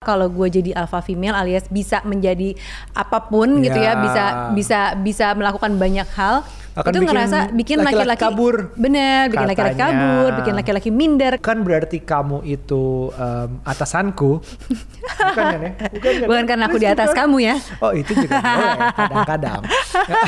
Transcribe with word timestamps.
kalau 0.00 0.32
gue 0.32 0.48
jadi 0.48 0.72
alpha 0.72 1.04
female 1.04 1.36
alias 1.36 1.68
bisa 1.68 2.00
menjadi 2.08 2.56
apa 2.96 3.28
pun 3.28 3.60
gitu 3.60 3.76
ya 3.76 3.92
Ya. 3.92 4.00
bisa 4.00 4.24
bisa 4.56 4.78
bisa 4.96 5.26
melakukan 5.36 5.76
banyak 5.76 6.08
hal 6.16 6.40
Akan 6.72 6.96
itu 6.96 7.04
bikin 7.04 7.08
ngerasa 7.12 7.38
bikin 7.52 7.78
laki-laki 7.84 8.22
kabur, 8.24 8.72
bener 8.80 9.28
bikin 9.28 9.44
laki-laki 9.44 9.76
kabur 9.76 10.30
bikin 10.40 10.54
laki-laki 10.56 10.88
minder 10.88 11.36
Kan 11.36 11.68
berarti 11.68 12.00
kamu 12.00 12.40
itu 12.48 13.12
em, 13.12 13.60
atasanku. 13.60 14.40
Bukan 14.40 15.44
kan 15.44 15.60
ya? 15.60 15.72
Bukan, 15.92 16.12
kan? 16.16 16.28
bukan 16.32 16.44
karena 16.48 16.64
aku 16.64 16.78
di 16.80 16.88
atas 16.88 17.12
kamu 17.12 17.36
ya 17.44 17.54
Oh 17.84 17.92
itu 17.92 18.16
juga 18.16 18.40
boleh 18.40 18.80
kadang-kadang. 18.96 19.60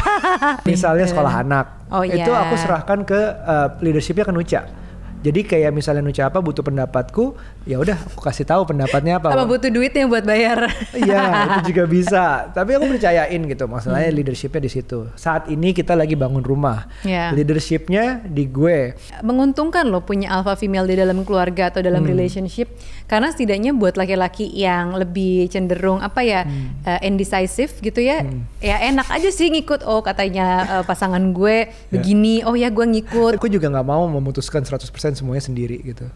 misalnya 0.68 1.09
sekolah 1.09 1.32
anak, 1.41 1.66
Oh, 1.89 2.04
itu 2.04 2.29
iya. 2.29 2.45
aku 2.45 2.61
serahkan 2.61 3.09
ke 3.09 3.20
eh, 3.41 3.68
leadershipnya 3.80 4.29
ke 4.29 4.34
Nuca. 4.36 4.82
Jadi 5.23 5.41
kayak 5.43 5.70
misalnya 5.70 6.02
Nuca 6.02 6.27
apa 6.27 6.39
butuh 6.39 6.61
pendapatku, 6.61 7.32
ya 7.62 7.79
udah 7.79 7.95
aku 7.95 8.21
kasih 8.21 8.43
tahu 8.43 8.66
pendapatnya 8.66 9.16
apa. 9.16 9.30
apa 9.30 9.45
butuh 9.45 9.68
duitnya 9.68 10.04
buat 10.04 10.22
bayar 10.22 10.66
Iya 10.93 11.22
itu 11.48 11.59
juga 11.71 11.85
bisa. 11.86 12.25
Tapi 12.48 12.75
aku 12.75 12.90
percayain 12.90 13.39
gitu. 13.40 13.64
Masalahnya 13.64 14.11
leadershipnya 14.11 14.58
di 14.58 14.68
situ. 14.68 15.07
Saat 15.14 15.46
ini 15.46 15.71
kita 15.71 15.95
lagi 15.95 16.12
bangun 16.12 16.43
rumah. 16.43 16.90
Iya. 17.03 17.31
Leadershipnya 17.32 18.03
di 18.25 18.45
gue. 18.45 18.95
menguntungkan 19.22 19.86
loh 19.86 20.03
punya 20.03 20.32
alpha 20.32 20.54
female 20.54 20.85
di 20.85 20.95
dalam 20.95 21.23
keluarga 21.23 21.68
atau 21.68 21.81
dalam 21.81 22.03
Hmm. 22.03 22.11
relationship 22.11 22.67
karena 23.04 23.31
setidaknya 23.31 23.70
buat 23.73 23.95
laki-laki 23.95 24.50
yang 24.50 24.93
lebih 24.93 25.46
cenderung 25.46 25.98
apa 25.98 26.20
ya 26.20 26.43
Hmm. 26.43 26.75
uh, 26.82 27.00
indecisive 27.00 27.70
gitu 27.79 28.00
ya 28.00 28.26
ya 28.59 28.82
enak 28.82 29.07
aja 29.07 29.29
sih 29.29 29.46
ngikut 29.48 29.84
oh 29.84 30.03
katanya 30.03 30.46
uh, 30.73 30.82
pasangan 30.82 31.23
gue 31.31 31.70
begini 31.89 32.42
oh 32.42 32.53
ya 32.53 32.69
gue 32.69 32.83
ngikut 32.83 33.36
Aku 33.36 33.47
juga 33.47 33.69
nggak 33.69 33.84
mau 33.84 34.03
memutuskan 34.09 34.62
100% 34.62 35.11
semuanya 35.12 35.41
sendiri 35.41 35.80
gitu. 35.83 36.06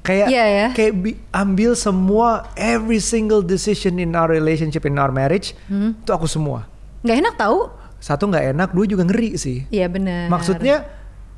Kayak 0.00 0.28
Iya 0.28 0.44
ya. 0.44 0.66
kayak 0.70 0.92
bi- 0.94 1.20
ambil 1.30 1.72
semua 1.72 2.28
every 2.54 3.00
single 3.00 3.40
decision 3.40 3.96
in 3.96 4.12
our 4.12 4.28
relationship 4.28 4.84
in 4.84 4.94
our 4.94 5.08
marriage 5.08 5.56
Hmm. 5.64 5.96
itu 5.96 6.10
aku 6.10 6.26
semua. 6.26 6.68
nggak 7.00 7.16
enak 7.20 7.34
tahu 7.34 7.58
Satu 7.96 8.28
nggak 8.28 8.52
enak, 8.52 8.68
dua 8.70 8.84
juga 8.84 9.00
ngeri 9.02 9.32
sih. 9.34 9.64
Iya 9.66 9.88
benar 9.88 10.28
Maksudnya 10.28 10.84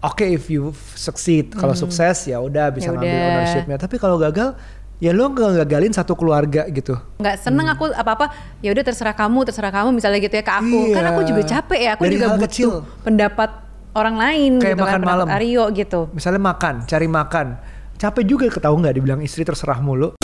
oke 0.00 0.26
if 0.26 0.46
you 0.46 0.74
succeed, 0.92 1.54
kalau 1.54 1.72
sukses 1.72 2.26
ya 2.26 2.38
udah 2.38 2.68
bisa 2.68 2.90
Hmm. 2.90 2.98
Ya 2.98 3.06
ngambil 3.06 3.22
ownershipnya. 3.24 3.76
Tapi 3.76 3.96
kalau 3.96 4.18
gagal 4.18 4.58
ya 4.96 5.12
lo 5.12 5.28
nggak 5.28 5.62
gagalin 5.62 5.92
satu 5.92 6.12
keluarga 6.12 6.66
gitu. 6.66 6.98
nggak 7.16 7.36
seneng 7.38 7.68
aku 7.68 7.92
apa 7.92 8.10
apa 8.10 8.26
ya 8.58 8.72
udah 8.72 8.82
terserah 8.82 9.12
kamu 9.12 9.44
terserah 9.44 9.70
kamu 9.70 9.92
misalnya 9.92 10.18
gitu 10.18 10.32
ya 10.32 10.42
ke 10.42 10.50
aku 10.50 10.80
kan 10.90 11.04
Iya. 11.04 11.10
aku 11.12 11.20
juga 11.22 11.42
capek 11.44 11.78
ya 11.78 11.90
aku 11.92 12.02
Dari 12.02 12.14
juga 12.14 12.26
butuh 12.28 12.42
kecil. 12.42 12.70
pendapat 13.04 13.50
orang 13.96 14.16
lain 14.20 14.52
Kayak 14.60 14.76
gitu 14.76 14.84
makan 14.84 15.00
kan 15.00 15.08
malam. 15.08 15.26
Aryo 15.32 15.64
gitu 15.72 16.00
Misalnya 16.12 16.42
makan, 16.44 16.84
cari 16.84 17.08
makan. 17.08 17.46
Capek 17.96 18.24
juga 18.28 18.46
ketahu 18.52 18.76
nggak 18.84 18.94
dibilang 19.00 19.20
istri 19.24 19.40
terserah 19.40 19.80
mulu. 19.80 20.20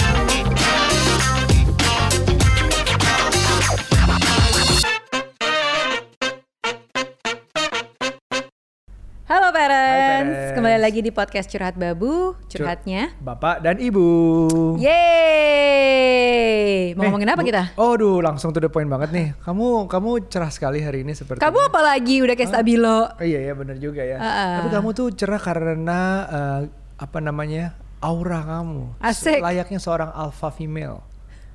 Kembali 10.62 10.78
lagi 10.78 11.02
di 11.02 11.10
podcast 11.10 11.50
curhat 11.50 11.74
babu 11.74 12.38
curhatnya 12.46 13.10
Bapak 13.18 13.66
dan 13.66 13.82
Ibu. 13.82 14.06
Yeay! 14.78 16.14
Mau 16.94 17.02
Eh, 17.02 17.06
ngomongin 17.10 17.34
apa 17.34 17.42
Bu- 17.42 17.50
kita? 17.50 17.74
Oh, 17.74 17.98
duh, 17.98 18.22
langsung 18.22 18.54
to 18.54 18.62
the 18.62 18.70
point 18.70 18.86
banget 18.86 19.10
nih. 19.10 19.34
Kamu 19.42 19.90
kamu 19.90 20.30
cerah 20.30 20.54
sekali 20.54 20.78
hari 20.78 21.02
ini 21.02 21.18
seperti. 21.18 21.42
Kamu 21.42 21.66
apa 21.66 21.82
lagi? 21.82 22.22
Udah 22.22 22.38
kayak 22.38 22.46
stabilo. 22.46 23.10
Oh, 23.10 23.26
iya 23.26 23.42
ya, 23.42 23.58
bener 23.58 23.74
juga 23.82 24.06
ya. 24.06 24.16
Ah, 24.16 24.30
ah. 24.30 24.62
Tapi 24.62 24.70
kamu 24.70 24.88
tuh 24.94 25.10
cerah 25.10 25.42
karena 25.42 25.98
eh, 26.30 26.70
apa 26.94 27.18
namanya? 27.18 27.74
aura 27.98 28.42
kamu. 28.42 29.02
Asik. 29.02 29.42
Layaknya 29.42 29.82
seorang 29.82 30.14
alpha 30.14 30.54
female. 30.54 31.02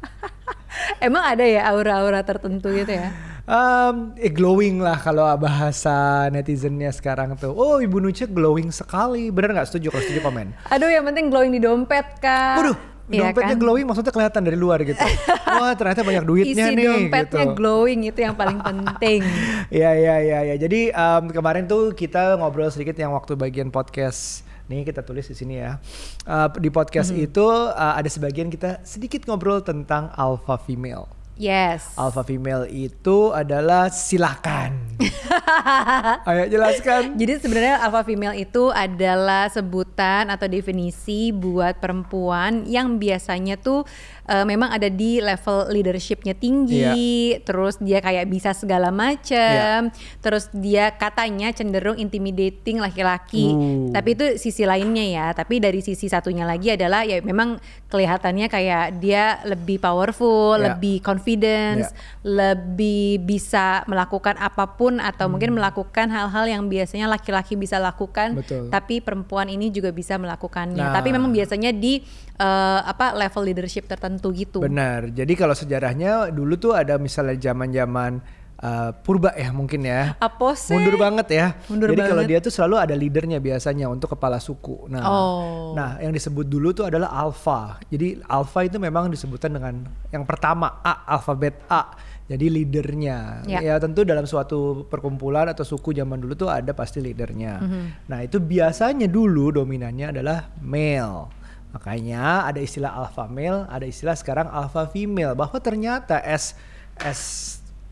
Emang 1.07 1.23
ada 1.23 1.47
ya 1.47 1.63
aura-aura 1.63 2.23
tertentu 2.23 2.71
gitu 2.71 2.91
ya? 2.91 3.15
Um, 3.47 4.11
eh, 4.13 4.27
glowing 4.27 4.77
lah 4.77 4.99
kalau 4.99 5.23
bahasa 5.39 6.27
netizennya 6.27 6.91
sekarang 6.91 7.31
tuh. 7.33 7.49
Oh, 7.49 7.79
Ibu 7.79 7.97
Nuce 7.97 8.27
glowing 8.27 8.69
sekali. 8.69 9.31
Bener 9.31 9.55
nggak 9.55 9.71
setuju? 9.71 9.87
Kalau 9.87 10.03
setuju 10.03 10.19
komen. 10.21 10.51
Aduh 10.67 10.91
yang 10.91 11.01
penting 11.01 11.31
glowing 11.31 11.55
di 11.55 11.63
dompet 11.63 12.19
kak. 12.19 12.59
Waduh, 12.59 12.75
Iya 13.07 13.31
dompetnya 13.31 13.55
kan? 13.55 13.63
glowing 13.63 13.85
maksudnya 13.87 14.11
kelihatan 14.11 14.43
dari 14.43 14.59
luar 14.59 14.83
gitu. 14.83 14.99
Wah, 15.63 15.71
ternyata 15.71 16.03
banyak 16.03 16.27
duitnya 16.27 16.65
Isi 16.67 16.75
nih 16.75 16.85
dompetnya 16.85 17.45
gitu. 17.47 17.55
glowing 17.55 17.99
itu 18.03 18.19
yang 18.19 18.35
paling 18.35 18.59
penting. 18.59 19.23
Iya 19.69 19.91
iya 19.95 20.15
iya 20.19 20.39
ya. 20.45 20.55
Jadi 20.57 20.91
em, 20.91 21.23
kemarin 21.27 21.63
tuh 21.65 21.91
kita 21.91 22.35
ngobrol 22.35 22.67
sedikit 22.67 22.95
yang 22.95 23.15
waktu 23.15 23.35
bagian 23.35 23.67
podcast. 23.67 24.43
Nih 24.67 24.83
kita 24.83 24.99
tulis 24.99 25.23
di 25.23 25.31
sini 25.31 25.55
ya. 25.55 25.79
Eh, 26.23 26.47
di 26.59 26.67
podcast 26.67 27.15
Mhm. 27.15 27.23
itu 27.25 27.47
eh, 27.69 27.93
ada 27.95 28.07
sebagian 28.07 28.51
kita 28.51 28.83
sedikit 28.83 29.23
ngobrol 29.23 29.63
tentang 29.63 30.11
alpha 30.11 30.59
female. 30.59 31.07
Yes. 31.37 31.93
Alpha 31.93 32.25
female 32.25 32.65
itu 32.65 33.29
adalah 33.29 33.93
silakan. 33.93 34.97
Ayo 36.29 36.49
jelaskan. 36.49 37.13
Jadi 37.13 37.33
sebenarnya 37.37 37.77
alpha 37.85 38.01
female 38.01 38.33
itu 38.33 38.73
adalah 38.73 39.45
sebutan 39.45 40.33
atau 40.33 40.49
definisi 40.49 41.29
buat 41.29 41.77
perempuan 41.77 42.65
yang 42.65 42.97
biasanya 42.97 43.61
tuh 43.61 43.85
eh, 44.27 44.45
memang 44.45 44.69
ada 44.69 44.91
di 44.91 45.23
level 45.23 45.71
leadershipnya 45.71 46.35
tinggi, 46.35 47.39
terus 47.47 47.79
dia 47.79 48.03
kayak 48.03 48.27
bisa 48.27 48.51
segala 48.51 48.91
macam, 48.91 49.89
terus 50.19 50.51
dia 50.51 50.91
katanya 50.93 51.49
cenderung 51.55 51.95
intimidating 51.97 52.83
laki-laki. 52.83 53.55
Uh. 53.55 53.89
Tapi 53.95 54.09
itu 54.13 54.25
sisi 54.37 54.67
lainnya 54.67 55.05
ya. 55.07 55.27
Tapi 55.31 55.63
dari 55.63 55.79
sisi 55.79 56.11
satunya 56.11 56.43
lagi 56.43 56.75
adalah 56.75 57.07
ya 57.07 57.23
memang 57.23 57.57
kelihatannya 57.87 58.47
kayak 58.51 58.99
dia 58.99 59.39
lebih 59.47 59.79
powerful, 59.79 60.59
Ya. 60.59 60.75
lebih 60.75 60.99
confidence, 60.99 61.95
lebih 62.21 63.23
bisa 63.23 63.87
melakukan 63.87 64.35
apa 64.37 64.75
pun 64.75 64.99
atau 64.99 65.31
mungkin 65.31 65.55
melakukan 65.55 66.11
hal-hal 66.11 66.45
yang 66.47 66.67
biasanya 66.67 67.07
laki-laki 67.07 67.55
bisa 67.55 67.79
lakukan, 67.79 68.43
Betul. 68.43 68.67
tapi 68.67 68.99
perempuan 68.99 69.47
ini 69.47 69.71
juga 69.71 69.95
bisa 69.95 70.19
melakukannya. 70.19 70.83
Nah. 70.83 70.93
Tapi 70.93 71.15
memang 71.15 71.31
biasanya 71.31 71.71
di 71.71 72.03
eh, 72.37 72.81
apa 72.85 73.17
level 73.17 73.43
leadership 73.43 73.89
tertentu 73.89 74.29
gitu. 74.33 74.61
Benar. 74.61 75.09
Jadi 75.11 75.33
kalau 75.33 75.57
sejarahnya 75.57 76.29
dulu 76.29 76.53
tuh 76.57 76.73
ada 76.77 77.01
misalnya 77.01 77.37
zaman-zaman 77.37 78.21
eh, 78.57 78.89
purba 79.05 79.33
ya 79.33 79.49
mungkin 79.53 79.85
ya. 79.85 80.17
Apa 80.17 80.53
sih? 80.53 80.73
Mundur 80.73 80.97
banget 80.97 81.27
ya. 81.33 81.47
Mundur 81.69 81.93
Jadi 81.93 82.01
kalau 82.05 82.23
dia 82.25 82.39
tuh 82.41 82.53
selalu 82.53 82.75
ada 82.77 82.95
leadernya 82.97 83.37
biasanya 83.41 83.89
untuk 83.89 84.13
kepala 84.17 84.37
suku. 84.41 84.89
Nah, 84.89 85.03
Oh. 85.05 85.73
nah 85.77 85.97
yang 86.01 86.13
disebut 86.13 86.45
dulu 86.45 86.73
tuh 86.73 86.89
adalah 86.89 87.09
alpha. 87.13 87.81
Jadi 87.89 88.21
alpha 88.29 88.65
itu 88.65 88.77
memang 88.77 89.09
disebutkan 89.09 89.53
dengan 89.57 89.85
yang 90.13 90.25
pertama 90.25 90.81
A, 90.81 91.05
alfabet 91.17 91.57
A. 91.69 91.93
Jadi 92.27 92.51
leadernya. 92.51 93.47
Ya. 93.47 93.63
Ya 93.63 93.75
tentu 93.79 94.03
dalam 94.03 94.27
suatu 94.27 94.83
perkumpulan 94.91 95.47
atau 95.47 95.63
suku 95.63 95.95
zaman 95.95 96.19
dulu 96.19 96.35
tuh 96.35 96.51
ada 96.51 96.75
pasti 96.75 96.99
leadernya. 96.99 97.63
Mhm. 97.63 98.11
Nah 98.11 98.19
itu 98.19 98.43
biasanya 98.43 99.07
dulu 99.07 99.55
dominannya 99.55 100.11
adalah 100.11 100.51
male. 100.59 101.31
Makanya 101.77 102.49
ada 102.49 102.57
istilah 102.57 102.89
alpha 102.89 103.29
male, 103.29 103.69
ada 103.69 103.85
istilah 103.85 104.17
sekarang 104.17 104.49
alpha 104.49 104.89
female. 104.89 105.37
Bahwa 105.37 105.61
ternyata 105.61 106.17
as 106.17 106.57
as 106.97 107.19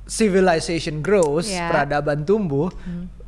civilization 0.09 1.05
grows, 1.05 1.45
Ya. 1.45 1.69
peradaban 1.69 2.25
tumbuh, 2.25 2.73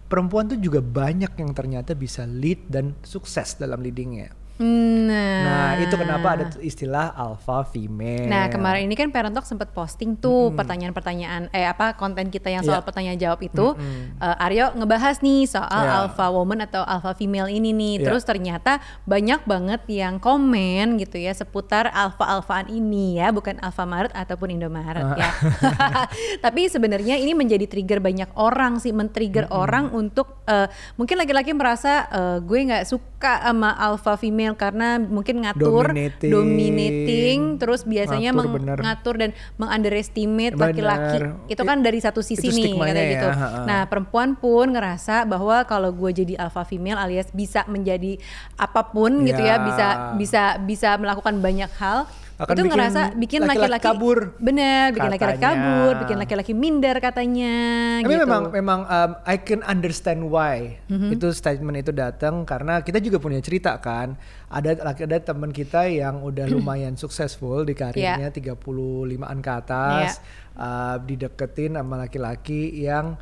perempuan 0.10 0.50
tuh 0.50 0.58
juga 0.58 0.82
banyak 0.82 1.30
yang 1.38 1.54
ternyata 1.54 1.94
bisa 1.94 2.26
lead 2.26 2.66
dan 2.66 2.98
sukses 3.06 3.54
dalam 3.54 3.86
leadingnya. 3.86 4.34
Nah, 4.58 5.44
Nah, 5.48 5.72
itu 5.78 5.94
kenapa 5.94 6.28
ada 6.34 6.46
istilah 6.60 7.14
alpha 7.14 7.62
female. 7.64 8.26
Nah 8.26 8.48
kemarin 8.48 8.86
ini 8.86 8.94
kan 8.94 9.10
Parent 9.10 9.32
Talk 9.32 9.46
sempat 9.46 9.70
posting 9.70 10.14
tuh 10.14 10.50
pertanyaan-pertanyaan 10.52 11.50
eh 11.52 11.64
apa 11.64 11.94
konten 11.94 12.28
kita 12.28 12.50
yang 12.50 12.62
soal 12.62 12.82
Iya. 12.82 12.86
pertanyaan 12.86 13.18
jawab 13.18 13.40
itu 13.40 13.74
Mm-mm. 13.74 14.18
Eh, 14.18 14.44
Aryo 14.44 14.74
ngebahas 14.74 15.20
nih 15.20 15.46
soal 15.46 15.84
Iya. 15.84 15.98
alpha 16.04 16.26
woman 16.30 16.60
atau 16.60 16.82
alpha 16.82 17.14
female 17.14 17.48
ini 17.48 17.70
nih 17.70 17.94
Iya. 17.98 18.06
terus 18.06 18.24
ternyata 18.24 18.78
banyak 19.04 19.44
banget 19.44 19.82
yang 19.88 20.18
komen 20.18 20.98
gitu 20.98 21.18
ya 21.18 21.32
seputar 21.32 21.90
alpha 21.90 22.26
alphaan 22.26 22.68
ini 22.68 23.18
ya 23.18 23.30
bukan 23.30 23.58
Alfamaret 23.58 24.14
ataupun 24.14 24.50
Indomaret 24.52 25.04
Ah. 25.04 25.16
ya 25.16 25.30
tapi 26.46 26.66
sebenarnya 26.68 27.18
ini 27.18 27.34
menjadi 27.34 27.66
trigger 27.66 28.00
banyak 28.00 28.30
orang 28.34 28.82
sih 28.82 28.90
men-trigger 28.92 29.50
orang 29.50 29.90
untuk 29.92 30.42
eh, 30.46 30.66
mungkin 30.96 31.18
laki-laki 31.18 31.54
merasa 31.54 32.10
eh, 32.10 32.38
gue 32.40 32.60
nggak 32.64 32.86
suka 32.86 33.17
sama 33.18 33.74
alpha 33.74 34.14
female 34.14 34.54
karena 34.54 34.98
mungkin 34.98 35.42
ngatur 35.42 35.90
Dominating. 35.90 36.30
dominating, 36.30 37.38
terus 37.58 37.82
biasanya 37.82 38.30
Ngatur, 38.30 38.46
meng- 38.46 38.56
bener. 38.56 38.78
ngatur 38.80 39.16
dan 39.18 39.30
mengunderestimate 39.58 40.54
laki-laki 40.54 41.18
itu 41.48 41.62
kan 41.64 41.78
dari 41.80 41.98
satu 41.98 42.22
sisi 42.22 42.48
nih 42.48 42.72
katanya 42.72 42.94
ya, 43.00 43.10
gitu 43.12 43.28
nah 43.66 43.82
perempuan 43.84 44.34
pun 44.34 44.70
ngerasa 44.70 45.26
bahwa 45.26 45.64
kalau 45.64 45.90
gue 45.92 46.14
jadi 46.16 46.38
alpha 46.40 46.62
female 46.62 46.96
alias 46.96 47.28
bisa 47.32 47.66
menjadi 47.66 48.22
apa 48.56 48.86
pun 48.86 49.22
gitu 49.24 49.40
ya 49.40 49.50
Ya. 49.50 49.64
bisa 49.64 49.88
bisa 50.14 50.44
bisa 50.60 50.90
melakukan 50.96 51.40
banyak 51.40 51.72
hal 51.74 52.06
Akan 52.38 52.54
itu 52.54 52.70
bikin 52.70 52.74
ngerasa 52.78 53.02
bikin 53.18 53.42
laki-laki 53.50 53.86
kabur, 53.90 54.38
bener 54.38 54.94
bikin 54.94 55.10
laki-laki 55.10 55.42
kabur 55.42 55.94
bikin 56.06 56.18
laki-laki 56.22 56.54
minder 56.54 56.96
katanya 57.02 57.58
Tapi 58.06 58.14
gitu. 58.14 58.24
memang 58.30 58.44
memang 58.54 58.80
um, 58.86 59.12
I 59.26 59.42
can 59.42 59.66
understand 59.66 60.22
why 60.30 60.78
Mm-hmm. 60.88 61.20
itu 61.20 61.28
statement 61.36 61.78
itu 61.84 61.92
datang 61.92 62.48
karena 62.48 62.80
kita 62.80 63.04
juga 63.04 63.20
punya 63.20 63.44
cerita 63.44 63.76
kan. 63.82 64.16
Ada 64.48 64.80
laki 64.80 65.04
ada 65.04 65.20
teman 65.20 65.52
kita 65.52 65.84
yang 65.92 66.24
udah 66.24 66.48
lumayan 66.54 66.96
successful 66.96 67.68
di 67.68 67.76
karirnya 67.76 68.32
35-an 68.32 69.38
ke 69.44 69.52
atas, 69.52 70.24
uh, 70.56 70.96
dideketin 71.04 71.76
sama 71.76 72.00
laki-laki 72.08 72.72
yang 72.88 73.20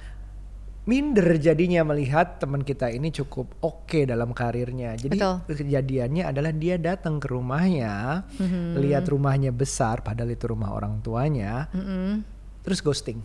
minder 0.86 1.26
jadinya 1.36 1.82
melihat 1.84 2.38
teman 2.38 2.62
kita 2.62 2.88
ini 2.88 3.10
cukup 3.10 3.50
oke 3.60 4.06
dalam 4.06 4.32
karirnya. 4.32 4.94
Jadi 4.94 5.18
Betul. 5.18 5.42
kejadiannya 5.50 6.24
adalah 6.26 6.54
dia 6.54 6.78
datang 6.78 7.18
ke 7.18 7.28
rumahnya, 7.28 8.22
Mm-hmm. 8.38 8.78
lihat 8.80 9.06
rumahnya 9.06 9.50
besar 9.50 10.00
padahal 10.00 10.30
itu 10.30 10.46
rumah 10.46 10.72
orang 10.72 11.02
tuanya, 11.02 11.66
Mm-mm. 11.74 12.22
terus 12.62 12.80
ghosting. 12.80 13.18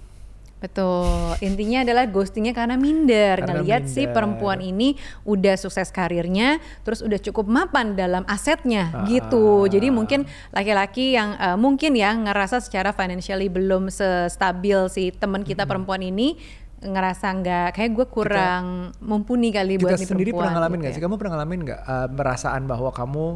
Betul. 0.61 1.41
Intinya 1.41 1.81
adalah 1.81 2.05
ghostingnya 2.05 2.53
karena 2.53 2.77
minder. 2.77 3.41
Karena 3.41 3.65
Ngeliat 3.65 3.89
si 3.89 4.05
minder. 4.05 4.12
perempuan 4.12 4.61
ini 4.61 4.93
udah 5.25 5.57
sukses 5.57 5.89
karirnya, 5.89 6.61
terus 6.85 7.01
udah 7.01 7.17
cukup 7.17 7.49
mapan 7.49 7.97
dalam 7.97 8.29
asetnya 8.29 8.93
Ah. 8.93 9.09
gitu. 9.09 9.65
Jadi 9.65 9.89
mungkin 9.89 10.29
laki-laki 10.53 11.17
yang 11.17 11.33
eh, 11.35 11.57
mungkin 11.57 11.97
ya 11.97 12.12
ngerasa 12.12 12.61
secara 12.61 12.93
financially 12.93 13.49
belum 13.49 13.89
stabil 14.29 14.77
si 14.89 15.09
teman 15.12 15.41
kita 15.43 15.65
perempuan 15.65 16.05
ini 16.05 16.37
ngerasa 16.81 17.27
nggak 17.41 17.69
kayak 17.77 17.91
gue 17.93 18.06
kurang 18.09 18.65
mumpuni 19.05 19.53
kali 19.53 19.77
buat 19.77 20.00
kita 20.00 20.17
sendiri 20.17 20.32
perempuan 20.32 20.49
pernah 20.49 20.53
ngalamin 20.56 20.73
gitu 20.73 20.81
nggak 20.81 20.93
ya. 20.93 20.97
sih? 20.97 21.03
Kamu 21.05 21.15
pernah 21.21 21.32
ngalamin 21.37 21.61
nggak 21.69 21.81
uh, 21.85 22.09
perasaan 22.17 22.62
bahwa 22.65 22.91
kamu 22.91 23.27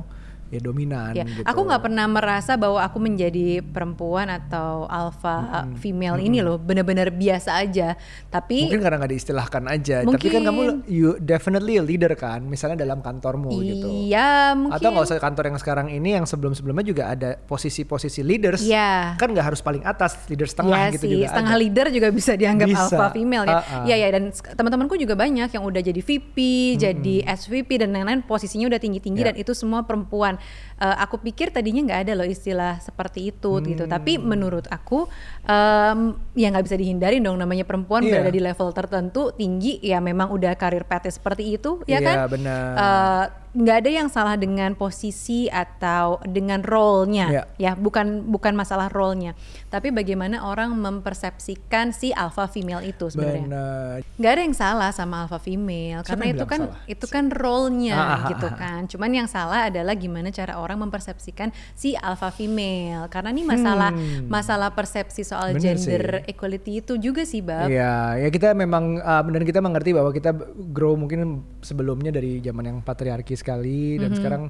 ya 0.54 0.62
dominan 0.62 1.12
Ya, 1.12 1.24
gitu? 1.24 1.42
aku 1.42 1.60
nggak 1.62 1.82
pernah 1.82 2.06
merasa 2.06 2.54
bahwa 2.54 2.78
aku 2.78 2.98
menjadi 2.98 3.60
perempuan 3.60 4.26
atau 4.26 4.86
alpha 4.86 5.66
female 5.76 6.18
ini 6.18 6.38
loh, 6.38 6.56
bener-bener 6.56 7.10
biasa 7.10 7.58
aja. 7.58 7.98
Tapi 8.28 8.66
Mungkin 8.66 8.80
karena 8.80 8.96
nggak 8.98 9.12
diistilahkan 9.12 9.62
aja. 9.66 9.96
Tapi 10.02 10.26
kan 10.28 10.42
kamu 10.42 10.60
Mungkin. 10.60 10.76
you 10.86 11.18
definitely 11.18 11.76
a 11.76 11.84
leader 11.84 12.14
kan, 12.14 12.42
misalnya 12.42 12.78
dalam 12.78 12.98
kantormu 12.98 13.50
gitu. 13.60 13.88
iya 13.88 14.54
mungkin. 14.54 14.74
Atau 14.74 14.88
nggak 14.90 15.04
usah 15.04 15.18
kantor 15.18 15.44
yang 15.50 15.58
sekarang 15.58 15.86
ini, 15.88 16.14
yang 16.14 16.24
sebelum-sebelumnya 16.24 16.84
juga 16.84 17.04
ada 17.08 17.30
posisi-posisi 17.40 18.20
leaders. 18.20 18.62
Iya. 18.62 19.16
Kan 19.16 19.32
nggak 19.32 19.46
harus 19.46 19.60
paling 19.60 19.82
atas, 19.82 20.16
leader 20.26 20.46
setengah 20.46 20.78
Iya 20.80 20.92
gitu 20.92 21.04
sih, 21.04 21.12
juga 21.14 21.26
setengah 21.30 21.52
ada. 21.52 21.62
leader 21.62 21.86
juga 21.90 22.08
bisa 22.10 22.32
dianggap 22.34 22.68
Bisa. 22.68 22.80
alpha 22.86 23.06
female 23.10 23.44
ya. 23.44 23.54
Ah. 23.56 23.84
Iya 23.84 23.96
ya 23.98 24.08
dan 24.10 24.22
teman-temanku 24.30 24.94
juga 24.94 25.14
banyak 25.14 25.48
yang 25.50 25.64
udah 25.64 25.80
jadi 25.80 26.00
VP, 26.00 26.36
jadi 26.76 27.16
SVP 27.26 27.70
dan 27.76 27.90
lain-lain 27.90 28.22
posisinya 28.22 28.66
udah 28.66 28.78
tinggi-tinggi 28.78 29.16
Ya. 29.16 29.30
dan 29.30 29.36
itu 29.36 29.52
semua 29.52 29.82
perempuan. 29.82 30.36
Eh, 30.74 30.96
aku 30.98 31.22
pikir 31.22 31.54
tadinya 31.54 31.86
nggak 31.86 32.00
ada 32.02 32.12
loh 32.18 32.26
istilah 32.26 32.82
seperti 32.82 33.30
itu 33.30 33.62
gitu. 33.62 33.86
Hmm. 33.86 33.92
Tapi 33.94 34.18
menurut 34.18 34.66
aku 34.66 35.06
em, 35.46 36.18
ya 36.34 36.50
nggak 36.50 36.66
bisa 36.66 36.74
dihindari 36.74 37.22
dong 37.22 37.38
namanya 37.38 37.62
perempuan 37.62 38.02
Iya. 38.02 38.10
berada 38.18 38.30
di 38.34 38.42
level 38.42 38.68
tertentu 38.74 39.30
tinggi 39.30 39.78
ya 39.78 40.02
memang 40.02 40.34
udah 40.34 40.58
karir 40.58 40.82
pathnya 40.82 41.14
seperti 41.14 41.54
itu 41.54 41.78
ya 41.86 42.02
Iya, 42.02 42.06
kan. 42.06 42.16
benar. 42.26 42.64
Eh, 42.74 43.24
nggak 43.54 43.76
ada 43.78 43.90
yang 43.92 44.08
salah 44.08 44.34
dengan 44.34 44.74
posisi 44.74 45.46
atau 45.46 46.18
dengan 46.22 46.58
role-nya 46.60 47.26
Iya. 47.30 47.42
ya 47.56 47.72
bukan 47.74 48.26
bukan 48.26 48.50
masalah 48.52 48.90
role-nya 48.90 49.38
tapi 49.68 49.88
bagaimana 49.88 50.42
orang 50.42 50.74
mempersepsikan 50.74 51.90
si 51.90 52.10
alpha 52.10 52.46
female 52.46 52.82
itu 52.82 53.06
sebenarnya 53.06 53.46
Benar. 53.46 53.96
nggak 54.18 54.32
ada 54.32 54.42
yang 54.42 54.56
salah 54.56 54.90
sama 54.90 55.22
alpha 55.22 55.38
female 55.38 56.02
Siapa 56.02 56.08
karena 56.10 56.24
itu 56.28 56.44
kan 56.44 56.60
salah? 56.66 56.78
itu 56.84 57.06
kan 57.06 57.24
role-nya 57.28 57.94
Ah, 57.94 58.02
ah, 58.02 58.10
ah, 58.16 58.28
gitu 58.28 58.46
ah. 58.46 58.54
kan 58.54 58.80
cuman 58.86 59.10
yang 59.14 59.28
salah 59.28 59.60
adalah 59.64 59.94
gimana 59.94 60.28
cara 60.28 60.56
orang 60.56 60.80
mempersepsikan 60.80 61.48
si 61.72 61.94
alpha 61.94 62.28
female 62.28 63.06
karena 63.08 63.30
ini 63.30 63.44
masalah 63.44 63.90
Hmm. 63.94 64.26
masalah 64.26 64.72
persepsi 64.72 65.22
soal 65.22 65.54
Bener 65.54 65.78
gender 65.78 66.04
sih. 66.18 66.26
equality 66.28 66.72
itu 66.80 66.98
juga 66.98 67.22
sih 67.22 67.38
bab 67.38 67.70
Iya, 67.70 68.18
ya 68.18 68.28
kita 68.28 68.50
memang 68.50 68.98
uh, 68.98 69.22
dan 69.22 69.42
kita 69.42 69.60
mengerti 69.60 69.92
bahwa 69.92 70.10
kita 70.10 70.34
grow 70.68 70.96
mungkin 70.96 71.22
sebelumnya 71.60 72.10
dari 72.10 72.40
zaman 72.40 72.64
yang 72.66 72.78
patriarki 72.80 73.36
sekali 73.44 74.00
dan 74.00 74.16
sekarang 74.16 74.42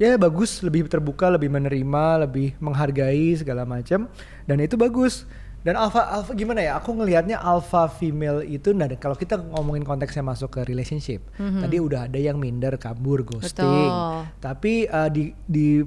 ya 0.00 0.16
bagus, 0.16 0.64
lebih 0.64 0.88
terbuka, 0.88 1.28
lebih 1.28 1.52
menerima, 1.52 2.24
lebih 2.24 2.56
menghargai 2.56 3.36
segala 3.36 3.68
macam 3.68 4.08
dan 4.48 4.56
itu 4.56 4.80
bagus. 4.80 5.28
Dan 5.60 5.76
alpha 5.76 6.08
alpha 6.08 6.32
gimana 6.32 6.64
ya? 6.64 6.80
Aku 6.80 6.96
ngelihatnya 6.96 7.36
alpha 7.36 7.84
female 7.92 8.40
itu 8.48 8.72
nah 8.72 8.88
kalau 8.96 9.12
kita 9.12 9.36
ngomongin 9.36 9.84
konteksnya 9.84 10.24
masuk 10.24 10.56
ke 10.56 10.64
relationship. 10.64 11.20
Tadi 11.36 11.76
udah 11.76 12.08
ada 12.08 12.16
yang 12.16 12.40
minder, 12.40 12.80
kabur, 12.80 13.20
ghosting. 13.28 13.68
Betul. 13.68 14.24
Tapi 14.40 14.88
uh, 14.88 15.12
di 15.12 15.36
di 15.44 15.84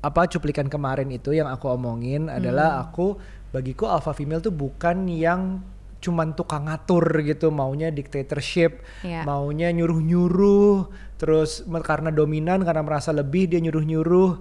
apa 0.00 0.24
cuplikan 0.24 0.72
kemarin 0.72 1.12
itu 1.12 1.36
yang 1.36 1.52
aku 1.52 1.68
omongin 1.68 2.32
adalah 2.32 2.80
Hmm. 2.80 2.84
aku 2.88 3.06
bagiku 3.52 3.92
alpha 3.92 4.16
female 4.16 4.40
tuh 4.40 4.56
bukan 4.56 5.04
yang 5.04 5.60
cuman 6.00 6.32
tukang 6.32 6.64
ngatur 6.64 7.04
gitu 7.22 7.48
maunya 7.48 7.88
dictatorship 7.88 8.80
Iya. 9.00 9.22
maunya 9.22 9.68
nyuruh-nyuruh 9.70 10.88
terus 11.14 11.62
me- 11.64 11.80
karena 11.80 12.08
dominan 12.08 12.60
karena 12.60 12.80
merasa 12.80 13.10
lebih 13.10 13.46
dia 13.46 13.60
nyuruh-nyuruh 13.60 14.32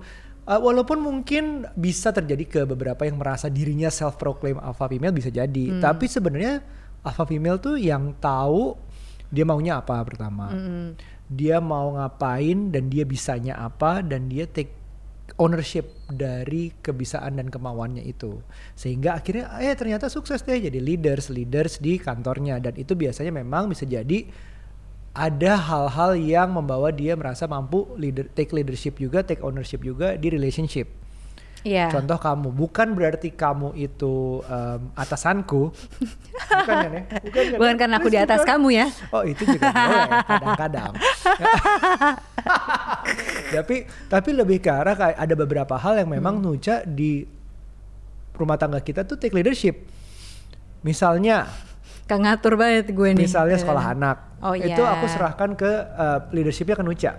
Uh, 0.41 0.57
walaupun 0.57 0.97
mungkin 0.97 1.69
bisa 1.77 2.09
terjadi 2.09 2.41
ke 2.43 2.61
beberapa 2.65 3.05
yang 3.05 3.21
merasa 3.21 3.45
dirinya 3.47 3.85
self 3.87 4.17
proclaim 4.17 4.57
alpha 4.57 4.89
female 4.89 5.13
bisa 5.13 5.29
jadi 5.29 5.69
Hmm. 5.69 5.77
tapi 5.77 6.09
sebenarnya 6.09 6.65
alpha 7.01 7.21
female 7.23 7.61
tuh 7.61 7.77
yang 7.77 8.17
tahu 8.17 8.73
dia 9.29 9.45
maunya 9.45 9.77
apa 9.77 10.01
pertama 10.01 10.49
Mm-mm. 10.49 10.97
dia 11.29 11.61
mau 11.61 11.93
ngapain 11.93 12.65
dan 12.67 12.89
dia 12.89 13.05
bisanya 13.05 13.61
apa 13.61 14.01
dan 14.01 14.25
dia 14.25 14.49
take 14.49 14.73
ownership 15.39 15.87
dari 16.11 16.75
kebisaan 16.83 17.39
dan 17.39 17.47
kemauannya 17.47 18.03
itu 18.03 18.43
sehingga 18.75 19.15
akhirnya 19.15 19.47
eh 19.63 19.73
ternyata 19.73 20.11
sukses 20.11 20.43
deh 20.43 20.59
jadi 20.59 20.77
leaders 20.77 21.31
leaders 21.31 21.79
di 21.79 21.95
kantornya 21.97 22.59
dan 22.59 22.75
itu 22.75 22.93
biasanya 22.93 23.31
memang 23.31 23.71
bisa 23.71 23.87
jadi 23.87 24.27
ada 25.15 25.57
hal-hal 25.57 26.13
yang 26.19 26.53
membawa 26.53 26.93
dia 26.93 27.17
merasa 27.17 27.49
mampu 27.49 27.87
leader 27.97 28.29
take 28.35 28.53
leadership 28.53 28.99
juga 28.99 29.25
take 29.25 29.41
ownership 29.41 29.81
juga 29.81 30.19
di 30.19 30.27
relationship 30.29 30.99
Iya. 31.59 31.91
Contoh 31.91 32.15
kamu, 32.15 32.55
bukan 32.55 32.95
berarti 32.95 33.35
kamu 33.35 33.75
itu 33.75 34.39
em, 34.47 34.79
atasanku, 34.95 35.75
bukan 35.75 36.75
kan 36.79 36.87
ya? 36.87 37.03
Bukan, 37.03 37.31
kan 37.35 37.43
ya? 37.43 37.57
bukan 37.59 37.75
karena 37.75 37.95
aku 37.99 38.07
di 38.07 38.19
atas 38.19 38.39
bukan. 38.47 38.51
kamu 38.55 38.67
ya 38.71 38.87
Oh 39.11 39.23
itu 39.27 39.43
juga 39.43 39.67
boleh 39.67 40.09
kadang-kadang. 40.23 40.91
tapi 43.55 43.75
tapi 44.05 44.29
lebih 44.31 44.59
ke 44.59 44.69
arah 44.69 44.93
kayak 44.93 45.17
ada 45.17 45.35
beberapa 45.35 45.75
hal 45.75 45.97
yang 45.97 46.09
memang 46.09 46.37
Hmm. 46.37 46.45
Nuca 46.45 46.81
di 46.83 47.25
rumah 48.31 48.55
tangga 48.55 48.79
kita 48.79 49.03
tuh 49.03 49.15
take 49.15 49.33
leadership. 49.33 49.83
Misalnya, 50.79 51.43
Kang 52.05 52.23
ngatur 52.23 52.55
banget 52.55 52.89
gue 52.89 53.09
nih 53.11 53.27
misalnya 53.27 53.53
Eh. 53.53 53.61
sekolah 53.61 53.85
anak, 53.91 54.17
Oh, 54.39 54.55
itu 54.55 54.79
iya. 54.79 54.95
aku 54.95 55.05
serahkan 55.05 55.53
ke 55.53 55.67
uh, 55.67 56.23
leadershipnya 56.31 56.73
ke 56.73 56.81
Nuca. 56.81 57.11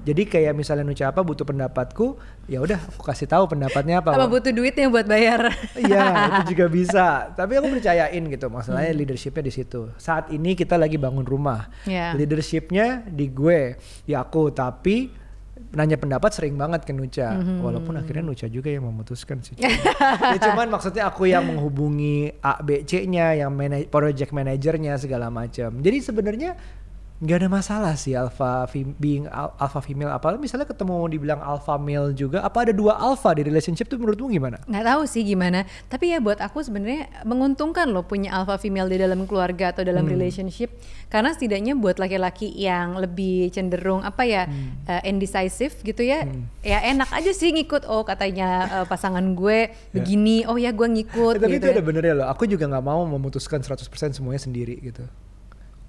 Jadi 0.00 0.22
kayak 0.24 0.52
misalnya 0.52 0.82
Nuca 0.82 1.06
apa 1.06 1.20
butuh 1.20 1.44
pendapatku, 1.44 2.16
ya 2.46 2.58
udah 2.58 2.80
aku 2.88 3.04
kasih 3.04 3.26
tahu 3.26 3.44
pendapatnya 3.46 4.00
apa. 4.00 4.12
apa 4.12 4.26
butuh 4.26 4.48
duitnya 4.48 4.86
buat 4.86 5.04
bayar 5.04 5.52
Iya, 5.74 6.04
itu 6.40 6.56
juga 6.56 6.66
bisa. 6.66 7.06
Tapi 7.30 7.52
aku 7.54 7.68
percayain 7.70 8.22
gitu, 8.22 8.46
Hmm. 8.46 8.56
masalahnya 8.56 8.92
leadershipnya 8.92 9.42
di 9.42 9.52
situ. 9.52 9.92
Saat 9.96 10.28
ini 10.28 10.52
kita 10.52 10.74
lagi 10.74 10.96
bangun 10.96 11.22
rumah, 11.22 11.68
Iya. 11.84 12.14
leadershipnya 12.14 13.04
di 13.04 13.28
gue, 13.28 13.76
di 14.02 14.12
aku. 14.12 14.48
Tapi 14.50 15.20
nanya 15.70 15.94
pendapat 15.94 16.32
sering 16.32 16.56
banget 16.56 16.82
ke 16.82 16.90
Nuca, 16.90 17.30
Hmm. 17.30 17.60
walaupun 17.60 17.94
akhirnya 17.94 18.24
Nuca 18.24 18.46
juga 18.46 18.66
yang 18.66 18.82
memutuskan 18.82 19.38
sih. 19.40 19.54
ya 19.60 20.38
cuman 20.40 20.66
maksudnya 20.66 21.06
aku 21.06 21.28
yang 21.28 21.44
menghubungi 21.44 22.40
A, 22.40 22.58
B, 22.58 22.82
C-nya, 22.82 23.36
yang 23.36 23.52
mana- 23.52 23.84
project 23.84 24.32
manajernya 24.32 24.96
segala 24.96 25.28
macam. 25.28 25.78
Jadi 25.78 25.98
sebenarnya 26.00 26.56
nggak 27.20 27.36
ada 27.36 27.48
masalah 27.48 27.94
sih 27.94 28.16
alpha 28.16 28.64
being 28.96 29.28
al- 29.28 29.52
alpha 29.54 29.78
female 29.78 30.08
apalagi 30.08 30.40
misalnya 30.40 30.64
ketemu 30.64 31.04
dibilang 31.06 31.36
alpha 31.38 31.76
male 31.76 32.10
juga 32.12 32.40
apa 32.40 32.64
ada 32.64 32.72
dua 32.72 32.96
alpha 32.96 33.30
di 33.30 33.44
relationship 33.44 33.86
tuh 33.86 33.96
menurutmu 33.96 34.32
gimana? 34.32 34.56
nggak 34.64 34.80
tahu 34.82 35.02
sih 35.04 35.20
gimana 35.22 35.62
tapi 35.86 36.08
ya 36.08 36.18
buat 36.18 36.40
aku 36.40 36.60
sebenarnya 36.60 37.12
menguntungkan 37.22 37.86
loh 37.86 38.02
punya 38.02 38.32
alpha 38.32 38.56
female 38.56 38.88
di 38.88 38.96
dalam 38.96 39.24
keluarga 39.24 39.68
atau 39.68 39.84
dalam 39.84 40.02
Hmm. 40.02 40.16
relationship 40.16 40.72
karena 41.06 41.30
setidaknya 41.30 41.76
buat 41.76 42.00
laki-laki 42.00 42.48
yang 42.50 42.96
lebih 42.96 43.48
cenderung 43.50 44.00
apa 44.00 44.24
ya 44.24 44.48
Hmm. 44.48 44.80
eh, 44.86 45.04
indecisive 45.06 45.76
gitu 45.78 46.00
ya 46.00 46.24
ya 46.60 46.80
enak 46.82 47.12
aja 47.12 47.30
sih 47.30 47.52
ngikut 47.52 47.84
oh 47.84 48.00
katanya 48.00 48.48
eh, 48.74 48.86
pasangan 48.86 49.36
gue 49.36 49.68
begini 49.92 50.48
oh 50.48 50.56
ya 50.56 50.72
gue 50.72 50.88
ngikut 50.88 51.36
Eh, 51.36 51.38
tapi 51.38 51.52
gitu 51.52 51.62
itu 51.62 51.68
ya. 51.68 51.74
ada 51.74 51.84
benernya 51.84 52.14
loh. 52.16 52.28
Aku 52.28 52.44
juga 52.44 52.64
nggak 52.64 52.80
mau 52.82 53.04
memutuskan 53.04 53.60
100% 53.60 53.76
semuanya 54.10 54.40
sendiri 54.40 54.80
gitu. 54.80 55.04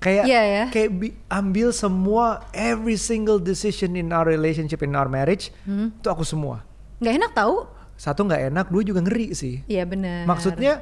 Kayak 0.02 0.26
Iya 0.26 0.42
ya. 0.42 0.64
kayak 0.68 0.90
bi- 0.92 1.16
ambil 1.30 1.70
semua 1.70 2.26
every 2.52 2.98
single 2.98 3.38
decision 3.38 3.94
in 3.94 4.10
our 4.10 4.26
relationship 4.26 4.82
in 4.82 4.92
our 4.92 5.06
marriage 5.06 5.54
Hmm. 5.62 5.94
itu 5.94 6.08
aku 6.08 6.26
semua. 6.26 6.66
nggak 6.98 7.14
enak 7.16 7.32
tahu 7.32 7.66
Satu 7.94 8.26
nggak 8.26 8.50
enak, 8.50 8.66
dua 8.68 8.82
juga 8.82 8.98
ngeri 9.00 9.30
sih. 9.32 9.62
iya 9.64 9.86
benar 9.86 10.26
Maksudnya 10.26 10.82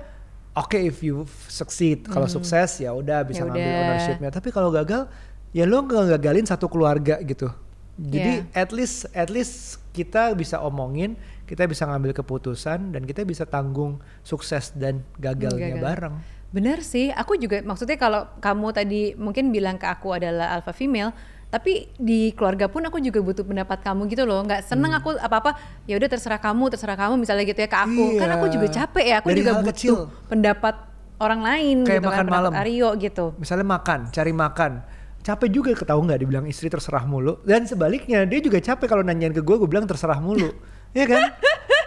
oke 0.53 0.75
if 0.77 0.99
you 0.99 1.27
succeed, 1.45 2.07
kalau 2.07 2.27
sukses 2.27 2.79
ya 2.79 2.91
udah 2.91 3.21
bisa 3.21 3.43
Hmm. 3.43 3.51
Ya 3.51 3.59
ngambil 3.59 3.75
ownershipnya. 3.77 4.29
Tapi 4.29 4.49
kalau 4.49 4.67
gagal, 4.69 5.11
ya 5.51 5.63
lo 5.63 5.83
ngegagalin 5.83 6.43
satu 6.43 6.65
keluarga 6.65 7.19
gitu. 7.19 7.51
Jadi 7.95 8.47
Yeah. 8.47 8.55
at 8.55 8.71
least 8.71 9.03
at 9.11 9.27
least 9.27 9.53
kita 9.91 10.31
bisa 10.31 10.55
omongin 10.57 11.19
kita 11.43 11.67
bisa 11.67 11.83
ngambil 11.83 12.15
keputusan 12.15 12.95
dan 12.95 13.03
kita 13.03 13.23
bisa 13.23 13.43
tanggung 13.43 13.99
sukses 14.21 14.71
dan 14.71 15.03
gagalnya 15.17 15.75
Gagal. 15.75 15.83
bareng. 15.83 16.15
Bener 16.49 16.81
sih, 16.81 17.09
aku 17.09 17.37
juga 17.37 17.61
maksudnya 17.61 17.93
kalau 17.93 18.25
kamu 18.37 18.67
tadi 18.71 19.01
mungkin 19.13 19.53
bilang 19.53 19.77
ke 19.77 19.85
aku 19.85 20.17
adalah 20.17 20.49
alpha 20.51 20.73
female, 20.73 21.13
tapi 21.47 21.93
di 21.93 22.33
keluarga 22.33 22.65
pun 22.65 22.81
aku 22.81 22.97
juga 22.97 23.21
butuh 23.21 23.41
pendapat 23.41 23.81
kamu 23.81 24.09
gitu 24.09 24.25
loh. 24.25 24.41
Nggak 24.41 24.65
seneng 24.65 24.91
Hmm. 24.91 24.99
aku 24.99 25.09
apa-apa, 25.15 25.53
ya 25.85 25.93
udah 25.93 26.09
terserah 26.09 26.37
kamu, 26.37 26.73
terserah 26.73 26.97
kamu 26.97 27.17
misalnya 27.17 27.45
gitu 27.45 27.59
ya 27.59 27.69
ke 27.69 27.77
aku. 27.77 28.17
Kan 28.17 28.27
Iya. 28.27 28.35
aku 28.35 28.45
juga 28.49 28.67
capek 28.67 29.05
ya, 29.05 29.15
aku 29.17 29.27
Dari 29.29 29.39
juga 29.39 29.51
butuh 29.55 29.69
kecil. 29.69 29.93
pendapat 30.25 30.75
orang 31.17 31.41
lain 31.43 31.77
Kayak 31.85 31.99
gitu 31.99 32.07
kan, 32.07 32.09
makan 32.09 32.25
pendapat 32.25 32.41
malam. 32.41 32.51
Aryo 32.57 32.89
gitu. 32.97 33.25
Misalnya 33.37 33.67
makan, 33.67 33.99
cari 34.09 34.33
makan. 34.33 34.71
Capek 35.19 35.49
juga 35.51 35.69
ketahu 35.75 35.99
nggak 36.01 36.19
dibilang 36.19 36.45
istri 36.47 36.65
terserah 36.65 37.03
mulu. 37.03 37.43
Dan 37.43 37.65
sebaliknya 37.65 38.25
dia 38.25 38.39
juga 38.39 38.57
capek 38.57 38.87
kalau 38.87 39.03
nanyain 39.03 39.29
ke 39.29 39.43
gue, 39.43 39.55
gue 39.55 39.69
bilang 39.69 39.85
terserah 39.85 40.17
mulu. 40.17 40.49
Iya 40.89 41.05
kan? 41.05 41.21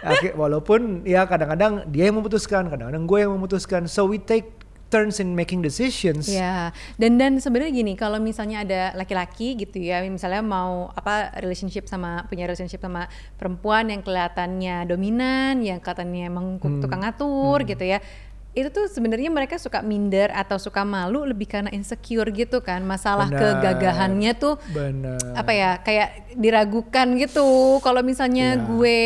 Oke, 0.05 0.29
walaupun 0.33 1.01
ya 1.03 1.23
kadang-kadang 1.23 1.87
dia 1.87 2.07
yang 2.07 2.17
memutuskan, 2.17 2.67
kadang-kadang 2.67 3.03
gue 3.03 3.19
yang 3.19 3.31
memutuskan. 3.31 3.87
So 3.87 4.03
we 4.03 4.19
take 4.19 4.51
turns 4.87 5.17
in 5.17 5.33
making 5.33 5.65
decisions. 5.65 6.29
Ya, 6.29 6.69
dan 7.01 7.17
dan 7.17 7.41
sebenarnya 7.41 7.73
gini, 7.73 7.97
kalau 7.97 8.21
misalnya 8.21 8.61
ada 8.61 8.81
laki-laki 8.93 9.57
gitu 9.57 9.81
ya, 9.81 10.05
misalnya 10.05 10.45
mau 10.45 10.93
apa 10.93 11.33
relationship 11.41 11.89
sama 11.89 12.29
punya 12.29 12.45
relationship 12.45 12.77
sama 12.77 13.09
perempuan 13.33 13.89
yang 13.89 14.05
kelihatannya 14.05 14.85
dominan, 14.85 15.65
yang 15.65 15.81
katanya 15.81 16.29
emang 16.29 16.61
Hmm. 16.61 16.77
tukang 16.77 17.01
ngatur 17.01 17.65
gitu 17.65 17.81
ya. 17.81 18.05
Itu 18.53 18.69
tuh 18.69 18.85
sebenarnya 18.85 19.33
mereka 19.33 19.57
suka 19.57 19.81
minder 19.81 20.29
atau 20.29 20.61
suka 20.61 20.85
malu 20.85 21.25
lebih 21.25 21.49
karena 21.49 21.73
insecure 21.73 22.29
gitu 22.29 22.61
kan. 22.61 22.85
Masalah 22.85 23.25
Benar. 23.25 23.41
kegagahannya 23.65 24.31
tuh 24.37 24.61
Benar. 24.69 25.17
apa 25.33 25.51
ya 25.57 25.81
kayak 25.81 26.37
diragukan 26.37 27.17
gitu 27.17 27.41
kalau 27.81 28.05
misalnya 28.05 28.53
Iya. 28.53 28.65
gue 28.69 29.01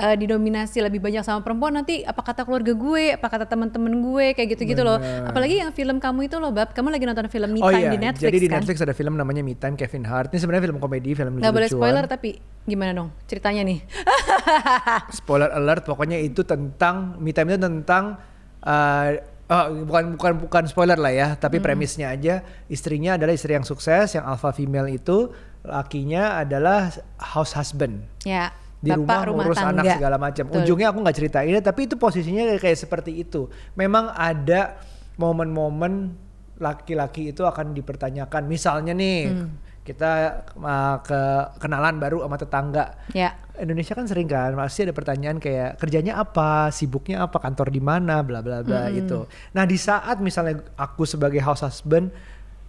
eh, 0.00 0.16
didominasi 0.16 0.80
lebih 0.80 1.04
banyak 1.04 1.20
sama 1.20 1.44
perempuan 1.44 1.76
nanti 1.76 2.00
apa 2.02 2.24
kata 2.24 2.48
keluarga 2.48 2.72
gue 2.72 3.14
apa 3.14 3.26
kata 3.28 3.44
teman-teman 3.44 3.92
gue 4.00 4.26
kayak 4.32 4.48
gitu-gitu 4.56 4.80
loh. 4.80 4.96
Apalagi 5.28 5.60
yang 5.60 5.70
film 5.76 6.00
kamu 6.00 6.32
itu 6.32 6.36
loh 6.40 6.50
bab. 6.50 6.72
Kamu 6.72 6.88
lagi 6.88 7.04
nonton 7.04 7.28
film 7.28 7.52
Me 7.52 7.60
oh 7.60 7.68
Time 7.68 7.84
iya, 7.84 7.92
di 7.92 8.00
Netflix 8.00 8.26
jadi 8.32 8.38
di 8.40 8.48
kan? 8.48 8.64
Netflix 8.64 8.76
ada 8.80 8.94
film 8.96 9.14
namanya 9.20 9.44
Me 9.44 9.54
Time 9.54 9.76
Kevin 9.76 10.08
Hart. 10.08 10.32
Ini 10.32 10.38
sebenarnya 10.40 10.64
film 10.72 10.78
komedi, 10.80 11.12
film 11.12 11.32
nggak 11.36 11.54
boleh 11.54 11.68
spoiler 11.68 12.04
tapi 12.08 12.40
gimana 12.64 12.96
dong 12.96 13.08
ceritanya 13.28 13.62
nih? 13.68 13.78
Spoiler 15.18 15.50
alert 15.52 15.84
pokoknya 15.86 16.18
itu 16.20 16.42
tentang 16.42 17.18
me 17.20 17.30
time 17.34 17.54
itu 17.54 17.60
tentang 17.60 18.18
uh, 18.64 19.08
oh, 19.50 19.66
bukan 19.86 20.16
bukan 20.16 20.32
bukan 20.46 20.64
spoiler 20.70 20.98
lah 20.98 21.12
ya 21.12 21.28
tapi 21.36 21.58
premisnya 21.60 22.12
aja. 22.12 22.44
Istrinya 22.70 23.20
adalah 23.20 23.34
istri 23.34 23.56
yang 23.56 23.66
sukses 23.66 24.16
yang 24.16 24.24
alpha 24.24 24.54
female 24.54 24.88
itu 24.88 25.30
lakinya 25.66 26.40
adalah 26.40 26.88
house 27.20 27.52
husband. 27.52 28.04
Ya 28.24 28.54
di 28.80 28.90
bapak 28.90 29.04
rumah, 29.04 29.24
rumah 29.28 29.44
ngurus 29.44 29.58
tangga 29.60 29.72
anak 29.76 29.84
segala 30.00 30.16
macam. 30.16 30.44
Ujungnya 30.56 30.88
aku 30.88 30.98
nggak 31.04 31.16
ceritain 31.16 31.52
tapi 31.60 31.80
itu 31.84 31.94
posisinya 32.00 32.42
kayak, 32.48 32.60
kayak 32.64 32.78
seperti 32.80 33.12
itu. 33.20 33.46
Memang 33.76 34.08
ada 34.10 34.80
momen-momen 35.20 36.16
laki-laki 36.56 37.32
itu 37.32 37.44
akan 37.44 37.72
dipertanyakan. 37.72 38.42
Misalnya 38.48 38.92
nih 38.96 39.18
Hmm. 39.28 39.48
kita 39.80 40.12
uh, 40.60 40.96
ke 41.02 41.20
kenalan 41.58 41.96
baru 41.96 42.24
sama 42.24 42.36
tetangga. 42.36 42.84
ya 43.12 43.32
Indonesia 43.60 43.92
kan 43.92 44.08
sering 44.08 44.28
kan 44.28 44.56
pasti 44.56 44.88
ada 44.88 44.96
pertanyaan 44.96 45.36
kayak 45.36 45.76
kerjanya 45.76 46.16
apa, 46.16 46.72
sibuknya 46.72 47.24
apa, 47.24 47.36
kantor 47.36 47.68
di 47.68 47.80
mana, 47.80 48.24
bla 48.24 48.40
bla 48.40 48.64
bla 48.64 48.88
Hmm. 48.88 48.96
itu. 48.96 49.18
Nah 49.52 49.64
di 49.64 49.76
saat 49.76 50.20
misalnya 50.20 50.64
aku 50.76 51.04
sebagai 51.04 51.40
house 51.44 51.60
husband 51.60 52.12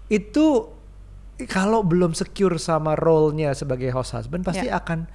itu 0.07 0.67
kalau 1.47 1.81
belum 1.81 2.11
secure 2.11 2.59
sama 2.59 2.93
role-nya 2.93 3.55
sebagai 3.55 3.89
house 3.89 4.11
husband 4.11 4.43
pasti 4.43 4.67
Ya. 4.67 4.77
akan 4.77 5.07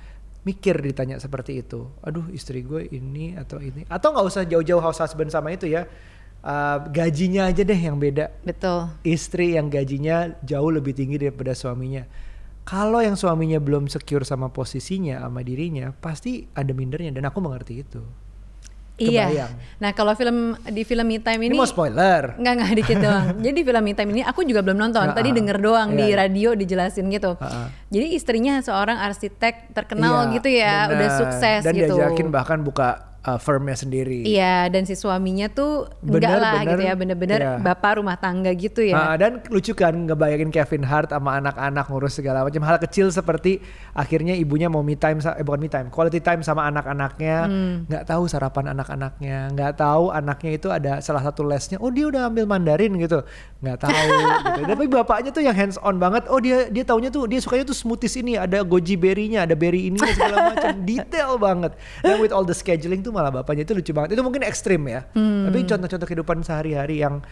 mikir 0.46 0.78
ditanya 0.78 1.18
seperti 1.18 1.66
itu. 1.66 1.90
Aduh 2.06 2.30
istri 2.30 2.62
gue 2.62 2.86
ini 2.94 3.34
atau 3.34 3.58
ini 3.58 3.82
atau 3.90 4.14
nggak 4.14 4.26
usah 4.30 4.42
jauh-jauh 4.46 4.78
house 4.78 5.02
husband 5.02 5.34
sama 5.34 5.50
itu 5.50 5.66
ya. 5.66 5.90
Uh, 6.46 6.78
gajinya 6.94 7.50
aja 7.50 7.66
deh 7.66 7.74
yang 7.74 7.98
beda 7.98 8.30
betul 8.46 8.86
istri 9.02 9.58
yang 9.58 9.66
gajinya 9.66 10.30
jauh 10.46 10.70
lebih 10.70 10.94
tinggi 10.94 11.18
daripada 11.18 11.50
suaminya. 11.58 12.06
Kalau 12.66 12.98
yang 12.98 13.14
suaminya 13.14 13.62
belum 13.62 13.86
secure 13.86 14.26
sama 14.26 14.50
posisinya, 14.50 15.22
sama 15.22 15.46
dirinya, 15.46 15.94
pasti 15.94 16.50
ada 16.50 16.74
mindernya 16.74 17.14
dan 17.14 17.30
aku 17.30 17.38
mengerti 17.38 17.86
itu. 17.86 18.02
Iya 18.96 19.28
Kebayang. 19.28 19.52
nah 19.76 19.90
kalau 19.92 20.12
film 20.12 20.36
di 20.66 20.82
film 20.82 21.04
Me 21.04 21.18
Time 21.18 21.40
Ini, 21.42 21.52
ini 21.52 21.56
mau 21.56 21.68
spoiler. 21.68 22.32
Nggak, 22.34 22.52
nggak 22.56 22.70
dikit 22.74 22.96
doang. 22.98 23.26
Jadi 23.46 23.58
film 23.60 23.82
Me 23.82 23.92
Time 23.92 24.10
ini 24.10 24.22
aku 24.22 24.40
juga 24.42 24.60
belum 24.60 24.78
nonton. 24.78 25.06
Tadi 25.12 25.30
denger 25.30 25.58
doang 25.58 25.88
Iya, 25.90 25.96
di 25.96 26.06
iya. 26.06 26.16
radio 26.16 26.48
dijelasin 26.52 27.06
gitu. 27.06 27.36
Ah. 27.36 27.68
Jadi 27.86 28.06
istrinya 28.12 28.56
seorang 28.58 28.96
arsitek 28.96 29.70
terkenal 29.72 30.26
Iya, 30.26 30.34
gitu 30.34 30.48
ya, 30.48 30.76
udah 30.88 31.08
benar. 31.08 31.18
sukses 31.18 31.60
dan 31.62 31.72
gitu. 31.72 31.92
diajakin 31.94 32.26
bahkan 32.28 32.58
buka 32.60 33.05
uh, 33.26 33.36
firmnya 33.36 33.74
sendiri. 33.74 34.22
Iya, 34.22 34.70
dan 34.70 34.86
si 34.86 34.94
suaminya 34.94 35.46
tuh 35.46 35.90
enggak 36.00 36.22
Bener, 36.22 36.38
lah 36.38 36.52
bener. 36.56 36.70
gitu 36.70 36.82
ya, 36.82 36.94
bener-bener 36.94 37.38
Iya. 37.38 37.52
bapak 37.58 37.98
rumah 37.98 38.16
tangga 38.16 38.48
gitu 38.50 38.80
ya. 38.80 38.94
Ah, 38.94 39.14
dan 39.14 39.42
lucu 39.46 39.74
kan 39.74 39.92
ngebayangin 39.92 40.48
Kevin 40.48 40.82
Hart 40.82 41.10
sama 41.10 41.36
anak-anak 41.36 41.84
ngurus 41.86 42.14
segala 42.14 42.40
macam 42.40 42.62
hal 42.62 42.78
kecil 42.78 43.10
seperti 43.10 43.58
akhirnya 43.92 44.32
ibunya 44.32 44.66
mau 44.66 44.80
me 44.80 44.94
time 44.94 45.18
eh 45.18 45.42
bukan 45.42 45.58
me 45.58 45.66
time 45.66 45.88
quality 45.88 46.20
time 46.20 46.40
sama 46.40 46.64
anak-anaknya 46.64 47.36
Hmm. 47.46 47.74
nggak 47.86 48.04
tahu 48.06 48.24
sarapan 48.26 48.70
anak-anaknya 48.70 49.50
nggak 49.50 49.72
tahu 49.74 50.08
anaknya 50.08 50.50
itu 50.52 50.68
ada 50.68 51.00
salah 51.00 51.20
satu 51.20 51.42
lesnya 51.42 51.76
oh 51.76 51.88
dia 51.88 52.06
udah 52.06 52.28
ambil 52.28 52.44
Mandarin 52.44 52.94
gitu 52.96 53.24
nggak 53.58 53.78
tahu 53.80 53.92
gitu. 54.54 54.62
tapi 54.68 54.84
bapaknya 54.86 55.30
tuh 55.30 55.42
yang 55.42 55.56
hands 55.56 55.80
on 55.80 55.96
banget 55.96 56.28
oh 56.28 56.38
dia 56.38 56.68
dia 56.68 56.84
taunya 56.84 57.08
tuh 57.08 57.24
dia 57.24 57.40
sukanya 57.40 57.64
tuh 57.64 57.74
smoothies 57.74 58.14
ini 58.14 58.36
ada 58.36 58.60
goji 58.60 58.94
berry-nya 58.94 59.42
ada 59.42 59.56
berry 59.56 59.88
ini 59.88 59.96
segala 59.98 60.52
macam 60.52 60.76
detail 60.88 61.34
banget 61.36 61.72
dan 62.00 62.20
with 62.20 62.30
all 62.30 62.44
the 62.44 62.52
scheduling 62.52 63.00
tuh 63.00 63.15
malah 63.16 63.32
bapaknya 63.32 63.64
itu 63.64 63.72
lucu 63.72 63.90
banget 63.90 64.12
itu 64.12 64.20
mungkin 64.20 64.44
ekstrim 64.44 64.84
ya 64.84 65.08
Hmm. 65.10 65.48
tapi 65.48 65.64
contoh-contoh 65.64 66.04
kehidupan 66.04 66.38
sehari-hari 66.42 67.00
yang 67.00 67.24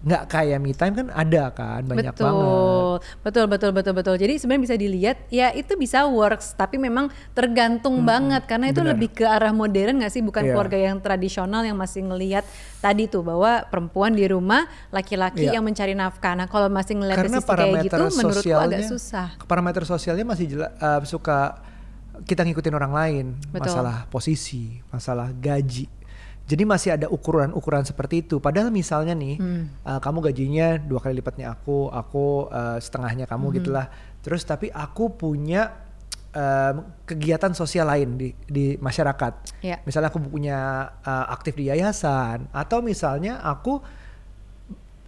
nggak 0.00 0.32
kayak 0.32 0.58
me 0.58 0.72
time 0.72 0.96
kan 0.96 1.12
ada 1.12 1.52
kan 1.52 1.84
banyak 1.84 2.08
betul, 2.08 2.24
banget. 2.24 3.20
betul, 3.20 3.44
betul, 3.46 3.70
betul, 3.70 3.92
betul. 3.92 4.14
Jadi 4.16 4.40
sebenarnya 4.40 4.64
bisa 4.64 4.76
dilihat, 4.78 5.16
ya 5.28 5.52
itu 5.52 5.76
bisa 5.76 6.08
works, 6.08 6.56
tapi 6.56 6.80
memang 6.80 7.12
tergantung 7.36 8.00
banget 8.02 8.48
karena 8.48 8.72
itu 8.72 8.80
benar. 8.80 8.96
lebih 8.96 9.12
ke 9.12 9.28
arah 9.28 9.52
modern 9.52 10.00
nggak 10.00 10.08
sih, 10.08 10.24
bukan 10.24 10.40
Iya. 10.40 10.50
keluarga 10.50 10.78
yang 10.80 10.96
tradisional 10.98 11.60
yang 11.62 11.76
masih 11.76 12.00
ngelihat 12.02 12.48
tadi 12.80 13.12
tuh 13.12 13.20
bahwa 13.20 13.68
perempuan 13.68 14.16
di 14.16 14.24
rumah, 14.24 14.64
laki-laki 14.88 15.44
Iya. 15.44 15.60
yang 15.60 15.68
mencari 15.68 15.92
nafkah. 15.92 16.32
Nah 16.32 16.48
kalau 16.48 16.72
masih 16.72 16.96
ngelihat 16.96 17.20
kayak 17.20 17.44
parameter 17.44 17.84
gitu, 18.00 18.16
menurutku 18.16 18.56
agak 18.56 18.88
susah. 18.88 19.26
Parameter 19.44 19.84
sosialnya 19.84 20.24
masih 20.24 20.48
jela- 20.48 20.72
uh, 20.80 21.04
suka 21.04 21.60
kita 22.24 22.44
ngikutin 22.44 22.74
orang 22.74 22.92
lain, 22.92 23.26
Betul. 23.50 23.70
masalah 23.70 23.96
posisi, 24.08 24.78
masalah 24.92 25.32
gaji. 25.32 25.88
Jadi 26.50 26.62
masih 26.66 26.98
ada 26.98 27.06
ukuran-ukuran 27.06 27.86
seperti 27.86 28.26
itu. 28.26 28.42
Padahal 28.42 28.74
misalnya 28.74 29.14
nih, 29.14 29.38
Hmm. 29.38 29.70
uh, 29.86 30.02
kamu 30.02 30.18
gajinya 30.30 30.82
dua 30.82 30.98
kali 30.98 31.22
lipatnya 31.22 31.54
aku, 31.54 31.86
aku 31.86 32.50
uh, 32.50 32.76
setengahnya 32.82 33.30
kamu 33.30 33.46
Hmm. 33.50 33.56
gitulah. 33.62 33.86
Terus 34.20 34.42
tapi 34.42 34.66
aku 34.66 35.14
punya 35.14 35.70
um, 36.34 36.90
kegiatan 37.06 37.54
sosial 37.54 37.86
lain 37.86 38.18
di 38.18 38.28
di 38.50 38.74
masyarakat. 38.82 39.62
Ya. 39.62 39.78
Misalnya 39.86 40.10
aku 40.10 40.18
punya 40.26 40.90
uh, 41.06 41.26
aktif 41.30 41.54
di 41.54 41.70
yayasan 41.70 42.50
atau 42.50 42.82
misalnya 42.82 43.38
aku 43.46 43.78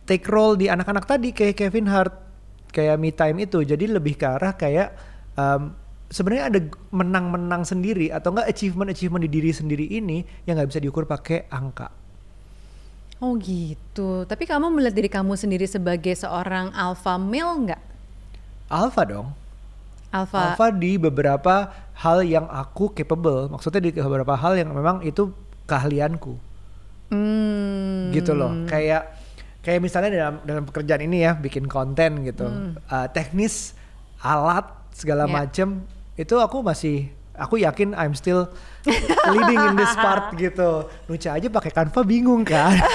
take 0.07 0.27
role 0.27 0.59
di 0.59 0.67
anak-anak 0.67 1.07
tadi 1.07 1.31
kayak 1.35 1.59
Kevin 1.59 1.87
Hart 1.91 2.15
kayak 2.71 2.97
me 2.99 3.11
time 3.11 3.45
itu 3.45 3.63
jadi 3.63 3.85
lebih 3.87 4.15
ke 4.17 4.27
arah 4.27 4.55
kayak 4.57 4.95
um, 5.37 5.75
sebenarnya 6.13 6.45
ada 6.53 6.61
menang-menang 6.93 7.65
sendiri 7.65 8.13
atau 8.13 8.37
enggak 8.37 8.53
achievement-achievement 8.53 9.25
di 9.25 9.31
diri 9.33 9.51
sendiri 9.51 9.89
ini 9.89 10.21
yang 10.45 10.61
nggak 10.61 10.69
bisa 10.69 10.81
diukur 10.85 11.09
pakai 11.09 11.49
angka. 11.49 11.89
Oh 13.23 13.39
gitu. 13.39 14.29
Tapi 14.29 14.45
kamu 14.45 14.69
melihat 14.69 14.95
diri 14.99 15.09
kamu 15.09 15.39
sendiri 15.39 15.65
sebagai 15.65 16.13
seorang 16.13 16.75
alpha 16.75 17.17
male 17.17 17.71
nggak? 17.71 17.83
Alpha 18.69 19.03
dong. 19.09 19.29
Alpha. 20.13 20.53
Alpha 20.53 20.69
di 20.69 21.01
beberapa 21.01 21.71
hal 21.97 22.21
yang 22.27 22.45
aku 22.51 22.93
capable. 22.93 23.49
Maksudnya 23.49 23.81
di 23.81 23.91
beberapa 23.95 24.37
hal 24.37 24.61
yang 24.61 24.75
memang 24.75 25.01
itu 25.03 25.33
keahlianku. 25.65 26.53
Hmm. 27.13 28.09
gitu 28.09 28.33
loh 28.33 28.65
kayak 28.65 29.05
kayak 29.61 29.85
misalnya 29.85 30.11
dalam 30.17 30.35
dalam 30.49 30.65
pekerjaan 30.65 31.05
ini 31.05 31.29
ya 31.29 31.37
bikin 31.37 31.69
konten 31.69 32.25
gitu 32.25 32.49
Uh, 32.89 33.05
teknis 33.13 33.77
alat 34.25 34.65
segala 34.97 35.29
Ya. 35.29 35.45
macem 35.45 35.85
itu 36.15 36.35
aku 36.37 36.61
masih 36.61 37.09
aku 37.33 37.57
yakin 37.57 37.97
I'm 37.97 38.13
still 38.13 38.53
leading 39.29 39.57
in 39.59 39.75
this 39.75 39.93
part 39.95 40.33
gitu 40.41 40.85
Nucha 41.07 41.33
aja 41.33 41.49
pakai 41.49 41.71
Canva 41.71 42.01
bingung 42.03 42.45
kan 42.45 42.77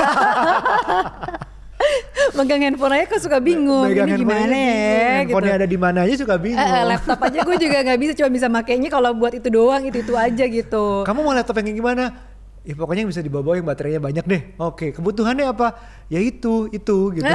Megang 2.35 2.59
handphone 2.59 2.93
aja 2.93 3.05
kok 3.07 3.21
suka 3.23 3.39
bingung. 3.39 3.87
Megang 3.87 4.09
Ini 4.09 4.13
handphone 4.13 4.27
gimana 4.27 4.45
bingung. 4.51 4.67
ya? 4.67 5.17
handphonenya 5.23 5.55
ada 5.55 5.67
di 5.67 5.77
mana 5.79 5.99
aja 6.03 6.15
suka 6.17 6.35
bingung 6.37 6.59
Eh, 6.59 6.69
eh, 6.69 6.83
laptop 6.85 7.17
aja 7.23 7.39
gue 7.41 7.55
juga 7.57 7.77
nggak 7.81 7.97
bisa 7.97 8.11
cuma 8.13 8.29
bisa 8.29 8.47
makainya 8.47 8.89
kalau 8.91 9.09
buat 9.13 9.33
itu 9.33 9.47
doang 9.47 9.81
itu 9.81 9.97
itu 10.01 10.13
aja 10.13 10.43
gitu. 10.45 10.85
kamu 11.01 11.19
mau 11.23 11.33
laptop 11.33 11.57
yang 11.57 11.73
gimana 11.73 12.03
ya 12.61 12.73
pokoknya 12.75 13.07
yang 13.07 13.11
bisa 13.15 13.23
dibawa 13.23 13.55
yang 13.55 13.63
baterainya 13.63 14.01
banyak 14.03 14.25
deh 14.27 14.41
oke 14.59 14.91
kebutuhannya 14.91 15.45
apa 15.47 15.67
ya 16.11 16.19
itu 16.19 16.67
itu 16.69 17.15
gitu 17.15 17.23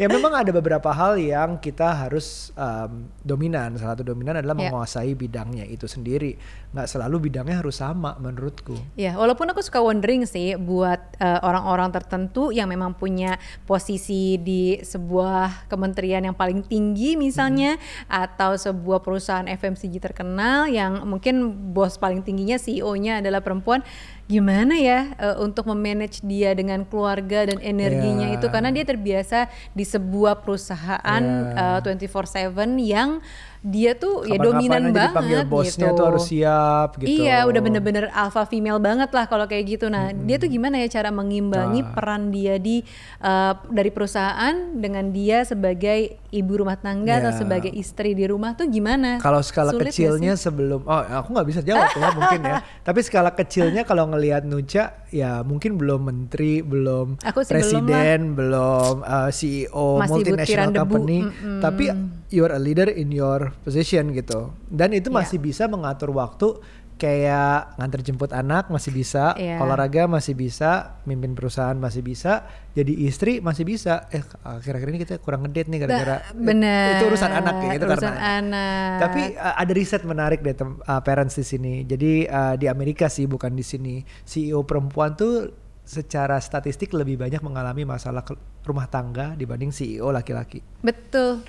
ya 0.00 0.08
memang 0.08 0.32
ada 0.32 0.48
beberapa 0.48 0.88
hal 0.96 1.20
yang 1.20 1.60
kita 1.60 1.92
harus 1.92 2.56
um, 2.56 3.04
dominan. 3.20 3.76
Salah 3.76 3.92
satu 3.92 4.16
dominan 4.16 4.40
adalah 4.40 4.56
Ya. 4.56 4.72
menguasai 4.72 5.12
bidangnya 5.12 5.68
itu 5.68 5.84
sendiri. 5.84 6.40
Nggak 6.72 6.88
selalu 6.88 7.28
bidangnya 7.28 7.60
harus 7.60 7.76
sama 7.84 8.16
menurutku. 8.16 8.80
Ya, 8.96 9.20
walaupun 9.20 9.52
aku 9.52 9.60
suka 9.60 9.84
wondering 9.84 10.24
sih 10.24 10.56
buat 10.56 11.20
eh, 11.20 11.40
orang-orang 11.44 11.92
tertentu 11.92 12.48
yang 12.48 12.72
memang 12.72 12.96
punya 12.96 13.36
posisi 13.68 14.40
di 14.40 14.80
sebuah 14.80 15.68
kementerian 15.68 16.24
yang 16.24 16.36
paling 16.36 16.64
tinggi 16.64 17.20
misalnya 17.20 17.76
atau 18.08 18.56
sebuah 18.56 19.04
perusahaan 19.04 19.44
FMCG 19.44 20.00
terkenal 20.00 20.70
yang 20.70 21.04
mungkin 21.04 21.52
bos 21.76 22.00
paling 22.00 22.24
tingginya 22.24 22.56
CEO-nya 22.56 23.20
adalah 23.20 23.44
perempuan, 23.44 23.84
gimana 24.30 24.78
ya 24.78 25.10
eh, 25.18 25.36
untuk 25.42 25.66
memanage 25.66 26.22
dia 26.22 26.54
dengan 26.54 26.86
keluarga 26.86 27.50
dan 27.50 27.58
energinya 27.58 28.30
Ya. 28.30 28.38
itu 28.38 28.46
karena 28.46 28.70
dia 28.70 28.86
terbiasa 28.86 29.50
di 29.74 29.82
sebuah 29.82 30.38
perusahaan 30.40 31.22
Ya. 31.50 31.82
eh, 31.82 31.98
24/7 31.98 32.78
yang 32.78 33.18
dia 33.60 33.92
tuh 33.92 34.24
ya 34.24 34.40
Kapan-kapan 34.40 34.56
dominan 34.56 34.84
banget 34.88 35.44
bosnya 35.44 35.92
gitu. 35.92 35.98
tuh 36.00 36.04
harus 36.08 36.24
siap 36.32 36.88
gitu. 36.96 37.12
Iya, 37.12 37.44
udah 37.44 37.60
bener-bener 37.60 38.04
alpha 38.16 38.48
female 38.48 38.80
banget 38.80 39.12
lah 39.12 39.28
kalau 39.28 39.44
kayak 39.44 39.76
gitu. 39.76 39.92
Nah, 39.92 40.16
dia 40.16 40.40
tuh 40.40 40.48
gimana 40.48 40.80
ya 40.80 40.88
cara 40.88 41.12
mengimbangi 41.12 41.84
Nah. 41.84 41.92
peran 41.92 42.32
dia 42.32 42.56
di 42.56 42.80
uh, 43.20 43.52
dari 43.68 43.92
perusahaan 43.92 44.54
dengan 44.72 45.12
dia 45.12 45.44
sebagai 45.44 46.16
ibu 46.32 46.52
rumah 46.56 46.80
tangga 46.80 47.20
atau 47.20 47.36
Ya. 47.36 47.38
sebagai 47.42 47.68
istri 47.74 48.16
di 48.16 48.24
rumah 48.24 48.56
tuh 48.56 48.64
gimana? 48.64 49.20
Kalau 49.20 49.44
skala 49.44 49.76
Sulit 49.76 49.92
kecilnya 49.92 50.40
sebelum 50.40 50.80
oh 50.88 51.02
aku 51.20 51.28
nggak 51.36 51.48
bisa 51.52 51.60
jawab 51.60 51.92
ya 51.92 52.08
mungkin 52.16 52.40
ya. 52.40 52.56
Tapi 52.88 52.98
skala 53.04 53.36
kecilnya 53.36 53.84
kalau 53.84 54.08
ngelihat 54.08 54.48
Nuca 54.48 55.04
ya 55.12 55.44
mungkin 55.44 55.76
belum 55.76 56.08
menteri, 56.08 56.64
belum 56.64 57.20
Aku 57.28 57.44
sih 57.44 57.52
belum 57.52 57.84
presiden, 57.84 58.18
belum, 58.38 58.94
uh, 59.04 59.28
CEO 59.28 60.00
Masih 60.00 60.12
multinational 60.16 60.70
company, 60.72 61.28
mm-mm. 61.28 61.60
tapi 61.60 61.84
you're 62.30 62.54
a 62.54 62.58
leader 62.62 62.86
in 62.86 63.10
your 63.10 63.49
position 63.60 64.12
gitu. 64.12 64.50
Dan 64.66 64.92
itu 64.92 65.08
masih 65.08 65.38
bisa 65.38 65.66
mengatur 65.66 66.10
waktu 66.10 66.58
kayak 67.00 67.80
nganter 67.80 68.04
jemput 68.04 68.28
anak 68.28 68.68
masih 68.68 68.92
bisa, 68.92 69.32
Iya. 69.32 69.56
olahraga 69.56 70.04
masih 70.04 70.36
bisa, 70.36 71.00
mimpin 71.08 71.32
perusahaan 71.32 71.72
masih 71.72 72.04
bisa, 72.04 72.44
jadi 72.76 72.92
istri 73.08 73.40
masih 73.40 73.64
bisa. 73.64 74.04
Eh 74.12 74.20
akhir-akhir 74.44 74.88
ini 74.92 74.98
kita 75.00 75.16
kurang 75.16 75.48
ngedate 75.48 75.72
nih 75.72 75.80
gara-gara 75.80 76.20
bener. 76.36 77.00
itu 77.00 77.04
urusan 77.08 77.32
anak 77.32 77.54
ya 77.64 77.72
itu 77.72 77.86
Urusan 77.88 78.04
karena 78.04 78.20
anak. 78.44 78.92
tapi 79.00 79.22
uh, 79.32 79.54
ada 79.56 79.72
riset 79.72 80.04
menarik 80.04 80.44
deh 80.44 80.52
uh, 80.52 81.00
parents 81.00 81.40
di 81.40 81.44
sini. 81.48 81.74
Jadi 81.88 82.28
uh, 82.28 82.60
di 82.60 82.68
Amerika 82.68 83.08
sih 83.08 83.24
bukan 83.24 83.56
di 83.56 83.64
sini. 83.64 84.04
CEO 84.28 84.60
perempuan 84.68 85.16
tuh 85.16 85.48
secara 85.80 86.36
statistik 86.36 86.92
lebih 86.92 87.16
banyak 87.16 87.40
mengalami 87.40 87.88
masalah 87.88 88.22
rumah 88.60 88.86
tangga 88.86 89.32
dibanding 89.34 89.72
CEO 89.72 90.12
laki-laki. 90.12 90.60
betul. 90.84 91.40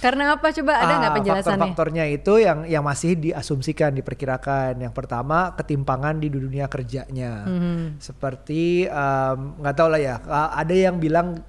Karena 0.00 0.36
apa 0.36 0.52
coba 0.52 0.72
ada 0.76 0.92
nggak 1.00 1.12
Ah, 1.12 1.16
penjelasannya? 1.16 1.50
Faktor-faktornya 1.56 2.04
itu 2.12 2.32
yang 2.38 2.58
yang 2.68 2.84
masih 2.84 3.16
diasumsikan, 3.16 3.96
diperkirakan. 3.96 4.78
Yang 4.80 4.94
pertama 4.94 5.56
ketimpangan 5.56 6.20
di 6.20 6.28
dunia 6.28 6.68
kerjanya. 6.68 7.48
Mhm. 7.48 7.98
Seperti 7.98 8.86
um, 8.86 9.56
nggak 9.60 9.74
tahu 9.76 9.88
lah 9.92 10.00
ya. 10.00 10.16
Ada 10.52 10.74
yang 10.74 11.00
bilang 11.00 11.40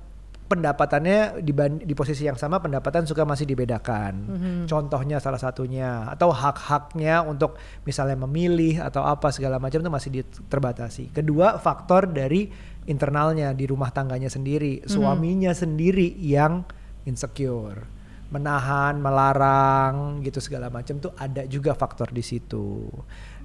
pendapatannya 0.47 1.43
di, 1.43 1.51
di 1.83 1.91
posisi 1.91 2.23
yang 2.23 2.39
sama 2.39 2.63
pendapatan 2.63 3.03
suka 3.03 3.27
masih 3.27 3.43
dibedakan. 3.43 4.13
Contohnya 4.63 5.19
salah 5.19 5.43
satunya 5.43 6.07
atau 6.07 6.31
hak-haknya 6.31 7.19
untuk 7.27 7.59
misalnya 7.83 8.15
memilih 8.15 8.79
atau 8.79 9.03
apa 9.03 9.27
segala 9.35 9.59
macam 9.59 9.83
itu 9.83 9.91
masih 9.91 10.09
terbatasi. 10.47 11.11
Kedua 11.11 11.59
faktor 11.59 12.07
dari 12.07 12.47
internalnya 12.87 13.51
di 13.51 13.67
rumah 13.67 13.91
tangganya 13.91 14.31
sendiri, 14.31 14.87
suaminya 14.87 15.51
sendiri 15.51 16.15
yang 16.23 16.63
insecure, 17.03 17.83
menahan, 18.27 18.99
melarang 18.99 20.19
gitu 20.19 20.43
segala 20.43 20.67
macam 20.67 20.99
tuh 20.99 21.15
ada 21.15 21.47
juga 21.47 21.71
faktor 21.71 22.11
di 22.11 22.23
situ. 22.23 22.87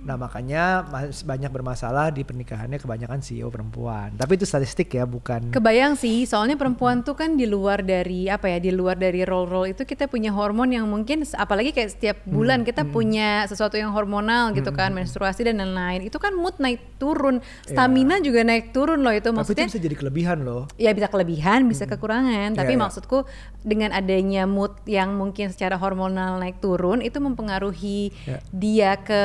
Nah 0.03 0.19
makanya 0.19 0.83
banyak 1.23 1.47
bermasalah 1.49 2.11
di 2.11 2.23
pernikahannya 2.23 2.77
kebanyakan 2.77 3.23
CEO 3.23 3.49
perempuan. 3.49 4.11
Tapi 4.13 4.35
itu 4.35 4.43
statistik 4.43 4.91
ya 4.91 5.07
bukan. 5.07 5.55
Kebayang 5.55 5.95
sih, 5.95 6.27
soalnya 6.27 6.59
perempuan 6.59 7.01
tuh 7.01 7.15
kan 7.15 7.35
di 7.35 7.47
luar 7.47 7.81
dari 7.81 8.27
apa 8.27 8.51
ya, 8.51 8.59
di 8.59 8.75
luar 8.75 8.99
dari 8.99 9.23
role-role 9.23 9.73
itu 9.73 9.83
kita 9.85 10.07
punya 10.07 10.35
hormon 10.35 10.69
yang 10.69 10.87
mungkin 10.87 11.23
apalagi 11.33 11.71
kayak 11.71 11.91
setiap 11.91 12.17
Hmm, 12.23 12.35
bulan 12.35 12.61
kita 12.63 12.83
punya 12.85 13.47
sesuatu 13.47 13.75
yang 13.75 13.91
hormonal 13.91 14.51
gitu 14.53 14.71
kan, 14.71 14.91
menstruasi 14.93 15.43
dan 15.43 15.59
lain-lain. 15.59 16.03
Itu 16.03 16.19
kan 16.19 16.35
mood 16.35 16.59
naik 16.59 16.99
turun, 16.99 17.39
stamina 17.63 18.19
juga 18.19 18.43
naik 18.43 18.71
turun 18.71 19.01
loh 19.01 19.11
itu 19.11 19.23
Iya. 19.23 19.23
Tapi 19.23 19.31
itu 19.31 19.39
maksudnya. 19.55 19.67
bisa 19.71 19.81
jadi 19.81 19.97
kelebihan 19.97 20.39
loh. 20.43 20.63
Ya 20.77 20.91
bisa 20.91 21.07
kelebihan, 21.07 21.67
bisa 21.67 21.87
kekurangan. 21.87 22.53
Tapi 22.53 22.75
Iya, 22.75 22.79
iya. 22.79 22.83
maksudku 22.83 23.19
dengan 23.63 23.91
adanya 23.91 24.45
mood 24.45 24.75
yang 24.85 25.15
mungkin 25.15 25.51
secara 25.51 25.75
hormonal 25.75 26.37
naik 26.37 26.59
turun 26.59 26.99
itu 27.01 27.17
mempengaruhi 27.17 28.11
Iya. 28.27 28.39
dia 28.51 28.91
ke 28.99 29.23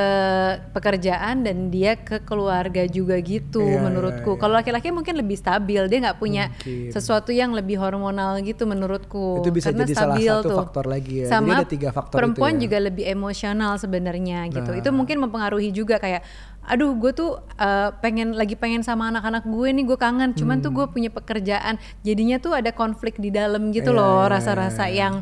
pekerjaan 0.69 1.41
dan 1.41 1.67
dia 1.67 1.95
ke 1.95 2.19
keluarga 2.21 2.83
juga 2.83 3.15
gitu 3.17 3.59
Iya, 3.59 3.81
menurutku. 3.81 4.29
iya, 4.29 4.35
iya. 4.35 4.41
Kalau 4.41 4.53
laki-laki 4.55 4.89
mungkin 4.89 5.15
lebih 5.15 5.35
stabil, 5.35 5.81
dia 5.85 5.99
nggak 6.01 6.17
punya 6.17 6.49
Mungkin. 6.49 6.91
sesuatu 6.91 7.29
yang 7.29 7.51
lebih 7.51 7.75
hormonal 7.75 8.39
gitu 8.39 8.63
menurutku. 8.63 9.39
Itu 9.39 9.49
bisa 9.49 9.69
Karena 9.69 9.83
jadi 9.83 9.93
salah 9.93 10.15
stabil 10.15 10.31
satu 10.33 10.47
tuh. 10.47 10.57
faktor 10.59 10.85
lagi 10.85 11.13
ya. 11.17 11.25
Jadi 11.25 11.33
Sama 11.33 11.53
ada 11.53 11.65
tiga 11.65 11.89
faktor 11.89 12.11
itu 12.11 12.17
perempuan 12.19 12.53
ya. 12.53 12.59
juga 12.63 12.77
lebih 12.79 13.05
emosional 13.05 13.71
sebenarnya 13.75 14.39
gitu. 14.49 14.71
Nah. 14.71 14.79
Itu 14.79 14.89
mungkin 14.91 15.17
mempengaruhi 15.19 15.69
juga 15.69 15.97
kayak 15.97 16.21
aduh 16.63 16.91
gue 16.93 17.15
tuh 17.15 17.31
uh, 17.55 17.95
pengen 17.97 18.35
lagi 18.35 18.53
pengen 18.53 18.83
sama 18.83 19.07
anak-anak 19.07 19.47
gue 19.47 19.67
nih 19.71 19.87
gue 19.87 19.95
kangen 19.95 20.35
cuman 20.35 20.59
tuh 20.59 20.75
gue 20.75 20.83
punya 20.85 21.07
pekerjaan 21.07 21.75
jadinya 22.03 22.37
tuh 22.37 22.51
ada 22.51 22.75
konflik 22.75 23.15
di 23.15 23.31
dalam 23.31 23.71
gitu 23.71 23.87
Hmm. 23.87 23.95
Iya, 23.95 24.03
loh 24.03 24.19
iya, 24.19 24.31
rasa-rasa 24.35 24.83
iya, 24.83 24.91
iya. 24.91 24.99
yang 24.99 25.13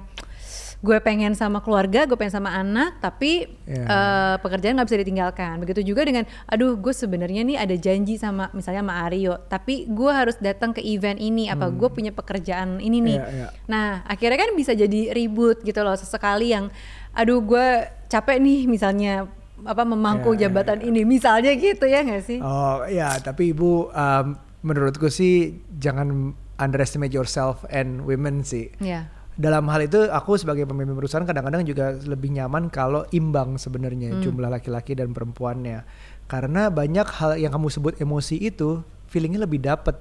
gue 0.86 0.98
pengen 1.02 1.34
sama 1.34 1.60
keluarga 1.60 2.06
gue 2.06 2.14
pengen 2.14 2.38
sama 2.38 2.54
anak 2.54 3.02
tapi 3.02 3.50
Iya. 3.66 3.82
uh, 3.84 4.36
pekerjaan 4.38 4.78
nggak 4.78 4.86
bisa 4.86 5.02
ditinggalkan 5.02 5.58
begitu 5.58 5.82
juga 5.82 6.06
dengan 6.06 6.22
aduh 6.46 6.78
gue 6.78 6.94
sebenarnya 6.94 7.42
nih 7.42 7.58
ada 7.58 7.74
janji 7.76 8.16
sama 8.16 8.54
misalnya 8.54 8.86
sama 8.86 9.02
Aryo 9.02 9.42
tapi 9.50 9.90
gue 9.90 10.12
harus 10.14 10.38
datang 10.38 10.70
ke 10.70 10.86
event 10.86 11.18
ini 11.18 11.50
apa 11.50 11.74
gue 11.74 11.90
punya 11.90 12.14
pekerjaan 12.14 12.78
ini 12.78 13.02
nih 13.02 13.18
Hmm. 13.18 13.26
Iya, 13.26 13.32
iya. 13.32 13.48
Nah, 13.66 13.88
akhirnya 14.06 14.38
kan 14.38 14.52
bisa 14.54 14.72
jadi 14.72 15.10
ribut 15.10 15.64
gitu 15.64 15.82
loh 15.82 15.96
sesekali 15.96 16.52
yang 16.52 16.70
aduh 17.12 17.40
gue 17.40 17.68
capek 18.06 18.38
nih 18.38 18.60
misalnya 18.68 19.26
apa 19.64 19.82
memangku 19.82 20.30
Iya, 20.30 20.38
iya, 20.38 20.42
jabatan 20.46 20.80
ini 20.84 21.02
misalnya 21.08 21.56
gitu 21.56 21.88
ya 21.88 22.04
nggak 22.04 22.22
sih? 22.22 22.38
Oh 22.38 22.84
ya, 22.86 23.16
tapi 23.18 23.50
ibu 23.50 23.88
um, 23.90 24.36
menurutku 24.62 25.08
sih 25.08 25.56
jangan 25.74 26.36
underestimate 26.56 27.10
yourself 27.10 27.64
and 27.70 28.04
women 28.04 28.44
sih. 28.44 28.68
Ya. 28.78 29.08
Dalam 29.36 29.68
hal 29.68 29.84
itu 29.84 30.08
aku 30.08 30.40
sebagai 30.40 30.64
pemimpin 30.64 30.96
perusahaan 30.96 31.28
kadang-kadang 31.28 31.68
juga 31.68 31.92
lebih 32.08 32.32
nyaman 32.32 32.72
kalau 32.72 33.04
imbang 33.12 33.60
sebenarnya 33.60 34.24
jumlah 34.24 34.48
laki-laki 34.48 34.96
dan 34.96 35.12
perempuannya. 35.12 35.84
Karena 36.32 36.72
banyak 36.72 37.08
hal 37.20 37.36
yang 37.36 37.52
kamu 37.52 37.68
sebut 37.68 37.94
emosi 38.00 38.40
itu 38.40 38.80
feelingnya 39.12 39.44
lebih 39.44 39.60
dapet. 39.60 40.00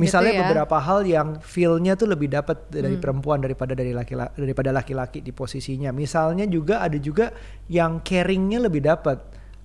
Misalnya 0.00 0.32
Gitu 0.32 0.40
ya. 0.40 0.48
beberapa 0.48 0.76
hal 0.80 1.04
yang 1.04 1.36
feel-nya 1.44 2.00
tuh 2.00 2.08
lebih 2.08 2.32
dapat 2.32 2.64
dari 2.72 2.96
perempuan 2.96 3.44
daripada 3.44 3.76
dari 3.76 3.92
laki-laki 3.92 4.40
daripada 4.40 4.72
laki-laki 4.72 5.20
di 5.20 5.36
posisinya. 5.36 5.92
Misalnya 5.92 6.48
juga 6.48 6.80
ada 6.80 6.96
juga 6.96 7.28
yang 7.68 8.00
caring-nya 8.00 8.56
lebih 8.64 8.88
dapat. 8.88 9.20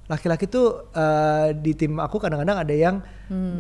Laki-laki 0.08 0.48
tuh 0.48 0.88
eh, 0.90 1.52
di 1.54 1.72
tim 1.72 2.00
aku 2.00 2.16
kadang-kadang 2.18 2.64
ada 2.64 2.72
yang 2.72 2.98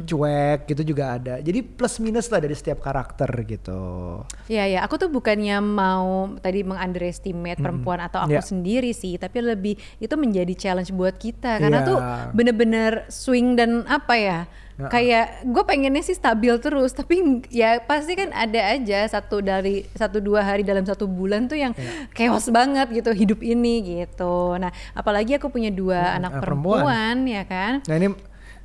cuek 0.07 0.63
gitu 0.65 0.95
juga 0.95 1.19
ada. 1.19 1.43
Jadi 1.43 1.59
plus 1.59 1.99
minus 1.99 2.31
lah 2.31 2.39
dari 2.39 2.55
setiap 2.55 2.79
karakter 2.79 3.27
gitu. 3.43 4.23
Ya 4.47 4.63
ya, 4.63 4.79
aku 4.79 4.95
tuh 4.95 5.11
bukannya 5.11 5.59
mau 5.59 6.31
tadi 6.39 6.63
mengunderestimate 6.63 7.59
perempuan 7.59 7.99
atau 7.99 8.23
aku 8.23 8.31
Ya. 8.31 8.39
sendiri 8.39 8.95
sih, 8.95 9.19
tapi 9.19 9.43
lebih 9.43 9.75
itu 9.97 10.15
menjadi 10.15 10.53
challenge 10.55 10.95
buat 10.95 11.19
kita 11.19 11.59
karena 11.59 11.83
Iya. 11.83 11.87
tuh 11.87 11.97
bener-bener 12.31 13.11
swing 13.11 13.59
dan 13.59 13.83
apa 13.83 14.15
ya? 14.15 14.39
Ya. 14.77 14.93
Kayak 14.93 15.25
gue 15.41 15.63
pengennya 15.65 16.05
sih 16.05 16.13
stabil 16.13 16.53
terus, 16.61 16.93
tapi 16.93 17.41
ya 17.49 17.81
pasti 17.81 18.13
kan 18.13 18.29
ada 18.29 18.77
aja 18.77 19.09
satu 19.09 19.41
dari 19.41 19.89
satu 19.97 20.21
dua 20.21 20.45
hari 20.45 20.61
dalam 20.61 20.85
satu 20.85 21.09
bulan 21.09 21.49
tuh 21.49 21.57
yang 21.57 21.73
Ya. 21.73 22.05
chaos 22.13 22.45
banget 22.53 22.93
gitu 22.93 23.09
hidup 23.09 23.41
ini 23.41 23.81
gitu. 23.81 24.53
Nah, 24.61 24.69
apalagi 24.93 25.33
aku 25.41 25.49
punya 25.49 25.73
dua 25.73 26.13
anak 26.21 26.29
anak 26.29 26.45
perempuan. 26.45 26.85
perempuan 26.85 27.15
ya 27.25 27.43
kan. 27.49 27.73
Nah 27.89 27.95
ini 27.97 28.09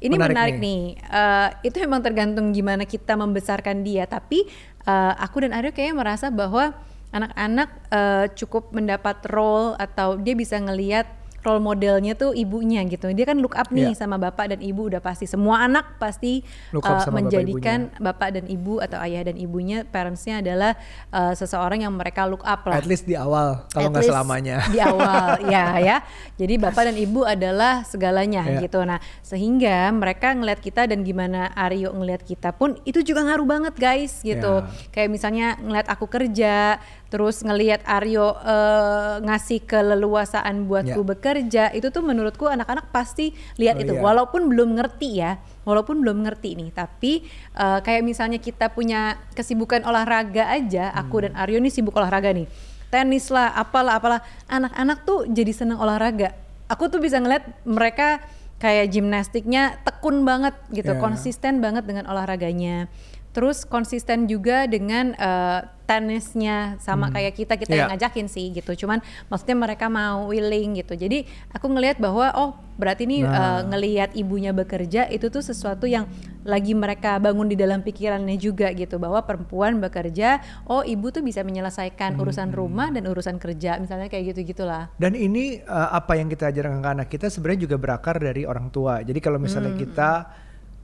Ini 0.02 0.18
menarik, 0.18 0.58
nih. 0.58 0.98
Eh, 0.98 1.48
itu 1.62 1.76
memang 1.78 2.02
tergantung 2.02 2.50
gimana 2.50 2.82
kita 2.82 3.14
membesarkan 3.14 3.80
dia. 3.80 4.02
Tapi 4.04 4.44
eh, 4.82 5.12
aku 5.16 5.46
dan 5.46 5.54
Aryo 5.54 5.70
kayaknya 5.70 5.94
merasa 5.94 6.26
bahwa 6.28 6.74
anak-anak 7.08 7.68
eh, 7.88 8.26
cukup 8.34 8.74
mendapat 8.74 9.22
role 9.30 9.78
atau 9.78 10.18
dia 10.18 10.34
bisa 10.34 10.58
ngelihat 10.58 11.06
role 11.42 11.58
modelnya 11.58 12.14
tuh 12.14 12.32
ibunya 12.32 12.82
gitu. 12.86 13.10
Dia 13.10 13.26
kan 13.26 13.38
look 13.38 13.54
up 13.54 13.68
nih 13.68 13.90
Iya. 13.90 13.98
sama 13.98 14.16
bapak 14.16 14.54
dan 14.54 14.60
ibu 14.62 14.86
udah 14.86 14.98
pasti. 14.98 15.26
Semua 15.26 15.62
anak 15.62 15.98
pasti 15.98 16.42
uh, 16.70 16.78
sama 16.80 16.88
bapak 16.94 17.10
menjadikan 17.18 17.78
bapak 17.98 18.28
dan 18.38 18.44
ibu 18.46 18.78
atau 18.78 19.02
ayah 19.02 19.26
dan 19.26 19.34
ibunya 19.34 19.82
parentsnya 19.82 20.38
adalah 20.38 20.78
uh, 21.10 21.34
seseorang 21.34 21.82
yang 21.82 21.92
mereka 21.92 22.24
look 22.24 22.42
up 22.42 22.62
lah. 22.64 22.78
At 22.78 22.86
least 22.86 23.04
di 23.04 23.14
awal, 23.14 23.66
kalau 23.68 23.90
nggak 23.90 24.06
selamanya. 24.06 24.56
di 24.70 24.78
awal 24.78 25.42
ya 25.52 25.76
ya 25.78 25.96
jadi 26.36 26.54
bapak 26.58 26.92
dan 26.92 26.96
ibu 26.96 27.22
adalah 27.22 27.82
segalanya 27.82 28.42
Ya. 28.42 28.58
gitu 28.62 28.82
nah 28.82 28.98
sehingga 29.22 29.90
mereka 29.90 30.30
ngelihat 30.30 30.60
kita 30.60 30.86
dan 30.86 31.02
gimana 31.02 31.50
Aryo 31.52 31.90
ngelihat 31.90 32.22
kita 32.22 32.52
pun 32.52 32.78
itu 32.84 33.02
juga 33.02 33.24
ngaruh 33.24 33.48
banget 33.48 33.74
guys 33.74 34.20
gitu 34.20 34.62
Ya. 34.62 34.68
kayak 34.92 35.08
misalnya 35.08 35.56
ngelihat 35.58 35.88
aku 35.88 36.06
kerja 36.06 36.78
terus 37.12 37.44
ngelihat 37.44 37.84
Aryo 37.84 38.32
eh, 38.40 39.20
ngasih 39.20 39.68
keleluasaan 39.68 40.64
buatku 40.64 40.96
Ya. 40.96 41.06
bekerja 41.06 41.64
itu 41.70 41.92
tuh 41.92 42.00
menurutku 42.00 42.48
anak-anak 42.48 42.88
pasti 42.88 43.36
lihat 43.54 43.76
Oh, 43.76 43.84
itu 43.84 43.92
iya. 43.92 44.00
walaupun 44.00 44.48
belum 44.48 44.80
ngerti 44.80 45.20
ya 45.20 45.36
walaupun 45.62 46.00
belum 46.00 46.24
ngerti 46.24 46.56
nih 46.56 46.70
tapi 46.72 47.28
eh, 47.52 47.78
kayak 47.78 48.00
misalnya 48.00 48.40
kita 48.40 48.72
punya 48.72 49.20
kesibukan 49.32 49.84
olahraga 49.84 50.48
aja 50.48 50.88
aku 50.90 51.20
Hmm. 51.20 51.24
dan 51.28 51.32
Aryo 51.36 51.60
nih 51.60 51.68
sibuk 51.68 51.92
olahraga 51.92 52.32
nih 52.32 52.48
tenis 52.88 53.28
lah 53.28 53.52
apalah 53.52 53.96
apalah 53.96 54.20
anak-anak 54.46 55.04
tuh 55.04 55.28
jadi 55.28 55.52
seneng 55.52 55.76
olahraga 55.76 56.32
aku 56.66 56.88
tuh 56.88 56.96
bisa 56.96 57.20
ngeliat 57.20 57.44
mereka 57.62 58.24
kayak 58.56 58.88
gimnastiknya 58.88 59.76
tekun 59.82 60.22
banget 60.22 60.56
gitu 60.70 60.92
Ya. 60.92 60.98
konsisten 60.98 61.60
banget 61.60 61.84
dengan 61.84 62.06
olahraganya 62.06 62.88
terus 63.32 63.64
konsisten 63.64 64.28
juga 64.28 64.68
dengan 64.68 65.16
eh, 65.16 65.60
tenisnya 65.82 66.80
sama 66.80 67.12
kayak 67.12 67.36
kita 67.36 67.54
kita 67.60 67.74
yang 67.74 67.88
Iya. 67.90 67.92
ngajakin 67.98 68.24
sih 68.24 68.48
gitu. 68.48 68.72
Cuman 68.84 69.04
maksudnya 69.28 69.56
mereka 69.58 69.92
mau 69.92 70.30
willing 70.32 70.80
gitu. 70.80 70.96
Jadi 70.96 71.28
aku 71.52 71.68
ngelihat 71.68 72.00
bahwa 72.00 72.32
oh 72.32 72.56
berarti 72.80 73.04
nih 73.04 73.20
Nah. 73.24 73.60
eh, 73.60 73.60
ngelihat 73.68 74.10
ibunya 74.16 74.56
bekerja 74.56 75.04
itu 75.12 75.28
tuh 75.28 75.44
sesuatu 75.44 75.84
yang 75.84 76.08
lagi 76.48 76.72
mereka 76.72 77.20
bangun 77.20 77.44
di 77.44 77.56
dalam 77.60 77.84
pikirannya 77.84 78.40
juga 78.40 78.72
gitu. 78.72 78.96
Bahwa 78.96 79.20
perempuan 79.26 79.84
bekerja 79.84 80.40
oh 80.64 80.80
ibu 80.80 81.12
tuh 81.12 81.20
bisa 81.20 81.44
menyelesaikan 81.44 82.16
urusan 82.16 82.56
rumah 82.56 82.88
dan 82.88 83.04
urusan 83.04 83.36
kerja 83.36 83.76
misalnya 83.76 84.08
kayak 84.08 84.32
gitu 84.32 84.54
gitulah 84.54 84.88
Dan 84.96 85.12
ini 85.12 85.60
uh, 85.60 85.92
apa 85.92 86.16
yang 86.16 86.32
kita 86.32 86.48
ajarkan 86.48 86.80
ke 86.80 86.88
anak 86.88 87.08
kita 87.10 87.26
sebenarnya 87.28 87.68
juga 87.68 87.76
berakar 87.76 88.16
dari 88.16 88.48
orang 88.48 88.72
tua. 88.72 89.04
Jadi 89.04 89.18
kalau 89.20 89.36
misalnya 89.36 89.76
kita 89.76 90.10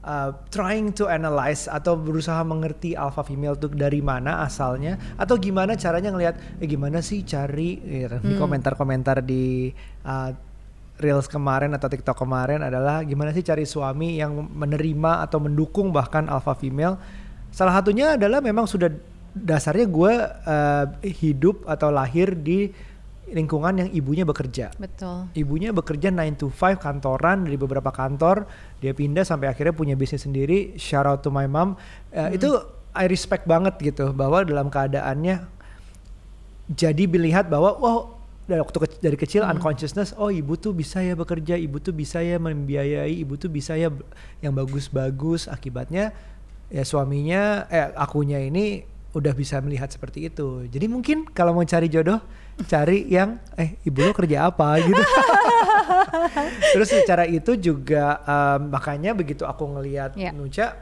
uh, 0.03 0.31
trying 0.53 0.91
to 0.95 1.07
analyze 1.07 1.67
atau 1.67 1.95
berusaha 1.99 2.39
mengerti 2.43 2.95
alpha 2.95 3.23
female 3.25 3.55
itu 3.59 3.67
dari 3.71 3.99
mana 3.99 4.43
asalnya 4.45 4.97
atau 5.19 5.35
gimana 5.35 5.75
caranya 5.75 6.13
ngelihat 6.13 6.35
eh, 6.59 6.67
gimana 6.67 7.03
sih 7.03 7.23
cari 7.23 7.79
ya 7.83 8.07
kan, 8.07 8.21
di 8.23 8.33
komentar-komentar 8.35 9.23
di 9.23 9.71
uh, 10.05 10.31
Reels 10.99 11.31
kemarin 11.31 11.71
atau 11.71 11.87
TikTok 11.87 12.27
kemarin 12.27 12.59
adalah 12.59 13.07
gimana 13.07 13.31
sih 13.31 13.39
cari 13.39 13.63
suami 13.63 14.19
yang 14.19 14.35
menerima 14.35 15.23
atau 15.23 15.39
mendukung 15.39 15.95
bahkan 15.95 16.27
alpha 16.27 16.51
female. 16.59 16.99
Salah 17.55 17.79
satunya 17.79 18.19
adalah 18.19 18.43
memang 18.43 18.67
sudah 18.67 18.91
dasarnya 19.31 19.87
gue 19.87 20.13
uh, 20.27 20.85
hidup 20.99 21.63
atau 21.71 21.87
lahir 21.87 22.35
di 22.35 22.67
lingkungan 23.31 23.85
yang 23.85 23.89
ibunya 23.93 24.25
bekerja. 24.25 24.73
betul 24.75 25.29
Ibunya 25.37 25.69
bekerja 25.71 26.09
9 26.11 26.39
to 26.41 26.47
5 26.49 26.77
kantoran 26.81 27.45
dari 27.45 27.55
beberapa 27.55 27.89
kantor, 27.93 28.49
dia 28.81 28.91
pindah 28.91 29.23
sampai 29.23 29.49
akhirnya 29.49 29.73
punya 29.73 29.93
bisnis 29.93 30.25
sendiri. 30.25 30.75
Shout 30.75 31.05
out 31.05 31.21
to 31.21 31.29
my 31.29 31.45
mom. 31.45 31.77
Uh, 32.09 32.29
Itu 32.33 32.57
I 32.93 33.05
respect 33.05 33.45
banget 33.45 33.77
gitu 33.79 34.11
bahwa 34.11 34.41
dalam 34.41 34.67
keadaannya 34.67 35.45
jadi 36.69 37.03
melihat 37.09 37.49
bahwa 37.49 37.77
wow 37.77 37.99
dari 38.49 38.61
waktu 38.65 38.77
kec- 38.81 39.01
dari 39.01 39.17
kecil 39.17 39.45
unconsciousness 39.45 40.17
oh 40.17 40.33
ibu 40.33 40.57
tuh 40.57 40.73
bisa 40.73 41.01
ya 41.05 41.13
bekerja 41.13 41.53
ibu 41.53 41.77
tuh 41.77 41.93
bisa 41.93 42.21
ya 42.21 42.41
membiayai 42.41 43.13
ibu 43.21 43.37
tuh 43.37 43.49
bisa 43.49 43.77
ya 43.77 43.93
yang 44.41 44.53
bagus-bagus 44.57 45.45
akibatnya 45.45 46.13
ya 46.73 46.83
suaminya 46.85 47.69
eh 47.69 47.93
akunya 47.93 48.41
ini 48.41 48.85
udah 49.13 49.33
bisa 49.33 49.57
melihat 49.61 49.89
seperti 49.89 50.29
itu 50.29 50.65
jadi 50.69 50.85
mungkin 50.85 51.29
kalau 51.29 51.53
mau 51.53 51.65
cari 51.65 51.89
jodoh 51.89 52.21
cari 52.67 53.07
yang 53.07 53.39
eh 53.55 53.79
ibu 53.85 54.03
lo 54.03 54.11
kerja 54.11 54.51
apa? 54.51 54.75
gitu. 54.85 55.03
Terus 56.75 56.89
secara 56.89 57.23
itu 57.23 57.55
juga 57.55 58.19
em, 58.25 58.67
makanya 58.67 59.11
begitu 59.15 59.47
aku 59.47 59.63
ngelihat 59.79 60.17
Ya. 60.19 60.35
Nuca 60.35 60.75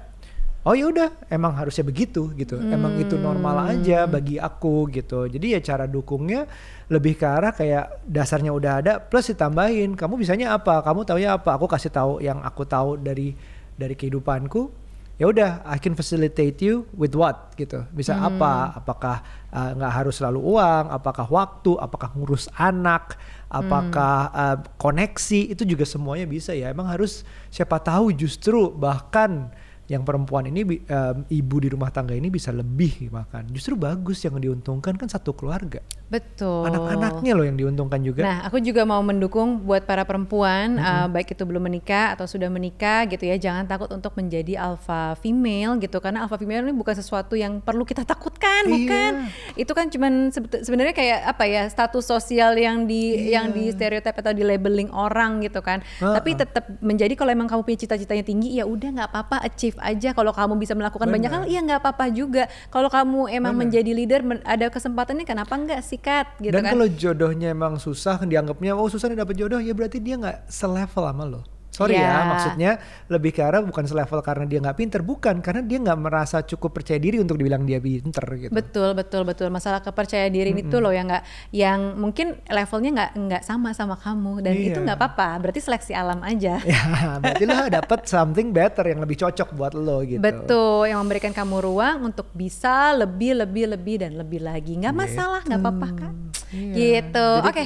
oh 0.68 0.76
ya 0.76 0.92
udah 0.92 1.10
emang 1.32 1.56
harusnya 1.56 1.88
begitu 1.88 2.34
gitu. 2.36 2.60
Emang 2.60 3.00
itu 3.00 3.16
normal 3.16 3.72
aja 3.72 4.04
bagi 4.04 4.36
aku 4.36 4.92
gitu. 4.92 5.30
Jadi 5.32 5.56
ya 5.56 5.60
cara 5.64 5.88
dukungnya 5.88 6.44
lebih 6.92 7.16
ke 7.16 7.24
arah 7.28 7.56
kayak 7.56 8.04
dasarnya 8.04 8.52
udah 8.52 8.74
ada 8.84 8.94
plus 9.00 9.32
ditambahin 9.32 9.96
kamu 9.96 10.20
bisanya 10.20 10.58
apa? 10.58 10.84
Kamu 10.84 11.08
taunya 11.08 11.40
apa? 11.40 11.56
Aku 11.56 11.70
kasih 11.72 11.92
tahu 11.94 12.20
yang 12.20 12.44
aku 12.44 12.68
tahu 12.68 13.00
dari 13.00 13.32
dari 13.78 13.94
kehidupanku 13.96 14.87
ya 15.18 15.26
udah 15.30 15.66
I 15.66 15.82
can 15.82 15.98
facilitate 15.98 16.62
you 16.62 16.86
with 16.94 17.18
what 17.18 17.54
gitu. 17.58 17.84
Bisa 17.94 18.14
apa? 18.18 18.78
Apakah 18.78 19.26
uh, 19.50 19.74
nggak 19.74 19.94
harus 19.94 20.16
selalu 20.22 20.40
uang? 20.40 20.94
Apakah 20.94 21.26
waktu? 21.28 21.74
Apakah 21.82 22.14
ngurus 22.14 22.46
anak? 22.54 23.18
Apakah 23.50 24.30
uh, 24.32 24.58
koneksi? 24.78 25.54
Itu 25.58 25.66
juga 25.66 25.84
semuanya 25.90 26.30
bisa 26.30 26.54
ya. 26.54 26.70
Emang 26.70 26.86
harus 26.86 27.26
siapa 27.50 27.82
tahu 27.82 28.14
justru 28.14 28.70
bahkan 28.70 29.50
yang 29.88 30.04
perempuan 30.04 30.52
ini 30.52 30.84
um, 30.88 31.18
ibu 31.32 31.56
di 31.64 31.72
rumah 31.72 31.88
tangga 31.90 32.12
ini 32.12 32.28
bisa 32.28 32.52
lebih 32.52 33.08
bahkan 33.08 33.48
justru 33.48 33.80
bagus 33.80 34.20
yang 34.20 34.36
diuntungkan 34.36 35.00
kan 35.00 35.08
satu 35.08 35.32
keluarga 35.32 35.80
betul 36.08 36.64
anak-anaknya 36.64 37.32
loh 37.36 37.44
yang 37.44 37.58
diuntungkan 37.60 38.00
juga 38.00 38.24
Nah, 38.24 38.38
aku 38.48 38.64
juga 38.64 38.88
mau 38.88 39.04
mendukung 39.04 39.60
buat 39.64 39.84
para 39.84 40.08
perempuan, 40.08 40.80
uh, 40.80 41.08
baik 41.08 41.36
itu 41.36 41.44
belum 41.44 41.64
menikah 41.64 42.16
atau 42.16 42.24
sudah 42.24 42.48
menikah 42.48 43.04
gitu 43.08 43.24
ya, 43.24 43.36
jangan 43.36 43.68
takut 43.68 43.92
untuk 43.92 44.16
menjadi 44.16 44.56
alpha 44.58 45.16
female 45.20 45.76
gitu, 45.80 46.00
karena 46.00 46.24
alpha 46.24 46.40
female 46.40 46.64
ini 46.64 46.72
bukan 46.72 46.96
sesuatu 46.96 47.36
yang 47.36 47.60
perlu 47.60 47.84
kita 47.84 48.04
takutkan, 48.04 48.68
Iya. 48.68 48.72
bukan? 48.72 49.12
Itu 49.56 49.72
kan 49.72 49.92
cuman 49.92 50.32
sebenarnya 50.64 50.96
kayak 50.96 51.20
apa 51.28 51.44
ya 51.44 51.64
status 51.68 52.04
sosial 52.04 52.56
yang 52.56 52.88
di 52.88 53.28
Iya. 53.28 53.44
yang 53.44 53.46
di 53.52 53.68
stereotip 53.72 54.16
atau 54.16 54.32
di 54.32 54.44
labeling 54.44 54.92
orang 54.92 55.44
gitu 55.44 55.60
kan. 55.60 55.84
Tapi 56.00 56.36
tetap 56.36 56.68
menjadi 56.80 57.14
kalau 57.16 57.32
emang 57.32 57.48
kamu 57.48 57.64
punya 57.64 57.80
cita-citanya 57.84 58.24
tinggi, 58.24 58.56
ya 58.56 58.64
udah 58.64 58.90
nggak 58.96 59.10
apa-apa 59.12 59.44
achieve 59.44 59.76
aja. 59.80 60.12
Kalau 60.12 60.32
kamu 60.32 60.56
bisa 60.56 60.72
melakukan 60.72 61.08
banyak 61.08 61.32
hal, 61.32 61.44
ya 61.48 61.60
nggak 61.60 61.80
apa-apa 61.84 62.12
juga. 62.12 62.48
Kalau 62.72 62.88
kamu 62.88 63.28
emang 63.30 63.54
menjadi 63.56 63.92
leader, 63.92 64.22
men- 64.24 64.44
ada 64.44 64.68
kesempatannya, 64.68 65.24
kenapa 65.24 65.54
nggak 65.54 65.82
sikat 65.98 66.28
gitu 66.40 66.54
Dan 66.54 66.62
kan? 66.64 66.72
kalau 66.78 66.88
jodohnya 66.88 67.52
emang 67.52 67.82
susah, 67.82 68.22
dianggapnya 68.22 68.78
oh 68.78 68.88
susah 68.88 69.10
nih 69.10 69.20
dapet 69.26 69.36
jodoh, 69.42 69.58
ya 69.58 69.74
berarti 69.74 69.98
dia 69.98 70.16
nggak 70.16 70.48
selevel 70.48 71.04
sama 71.10 71.26
lo. 71.26 71.42
Sorry 71.78 71.94
Iya. 71.94 72.10
ya, 72.10 72.18
maksudnya 72.26 72.72
lebih 73.06 73.38
ke 73.38 73.42
arah 73.46 73.62
bukan 73.62 73.86
selevel 73.86 74.26
karena 74.26 74.50
dia 74.50 74.58
nggak 74.58 74.78
pinter, 74.82 75.06
bukan 75.06 75.46
karena 75.46 75.62
dia 75.62 75.78
nggak 75.78 76.00
merasa 76.02 76.42
cukup 76.42 76.82
percaya 76.82 76.98
diri 76.98 77.22
untuk 77.22 77.38
dibilang 77.38 77.70
dia 77.70 77.78
pinter 77.78 78.26
gitu. 78.34 78.50
Betul 78.50 78.98
betul 78.98 79.22
betul 79.30 79.54
masalah 79.54 79.86
kepercayaan 79.86 80.34
diri 80.34 80.58
itu 80.58 80.82
loh 80.82 80.90
yang 80.90 81.06
nggak 81.06 81.22
yang 81.54 81.94
mungkin 82.02 82.34
levelnya 82.50 82.90
nggak 82.98 83.12
nggak 83.14 83.42
sama 83.46 83.78
sama 83.78 83.94
kamu 83.94 84.42
dan 84.42 84.58
itu 84.58 84.74
Iya. 84.74 84.86
nggak 84.90 84.98
apa-apa 84.98 85.38
berarti 85.38 85.60
seleksi 85.62 85.94
alam 85.94 86.26
aja. 86.26 86.58
ya, 86.66 86.82
berarti 87.22 87.44
lo 87.46 87.70
dapet 87.70 88.00
something 88.10 88.50
better 88.50 88.82
yang 88.90 88.98
lebih 88.98 89.22
cocok 89.22 89.54
buat 89.54 89.78
lo 89.78 90.02
gitu. 90.02 90.18
Betul 90.18 90.90
yang 90.90 90.98
memberikan 91.06 91.30
kamu 91.30 91.62
ruang 91.62 92.10
untuk 92.10 92.26
bisa 92.34 92.98
lebih 92.98 93.38
lebih 93.38 93.70
lebih 93.70 94.02
dan 94.02 94.18
lebih 94.18 94.42
lagi 94.42 94.82
nggak 94.82 94.96
masalah 94.98 95.46
nggak 95.46 95.62
apa-apa 95.62 95.88
kan. 95.94 96.14
Iya. 96.50 96.74
Gitu. 96.74 97.30
Oke. 97.46 97.66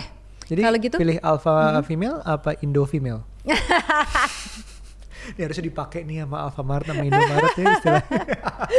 Jadi 0.52 0.62
Kalau 0.67 0.78
gitu 0.84 0.95
pilih 1.00 1.17
alpha 1.24 1.80
female 1.88 2.19
apa 2.28 2.60
indo 2.60 2.84
female? 2.84 3.24
Ini 5.21 5.45
harusnya 5.45 5.69
dipakai 5.69 6.01
nih 6.01 6.25
sama 6.25 6.49
Alfamart 6.49 6.82
sama 6.89 7.06
Indomaret 7.06 7.54
ya 7.54 7.65
istilahnya. 7.77 8.21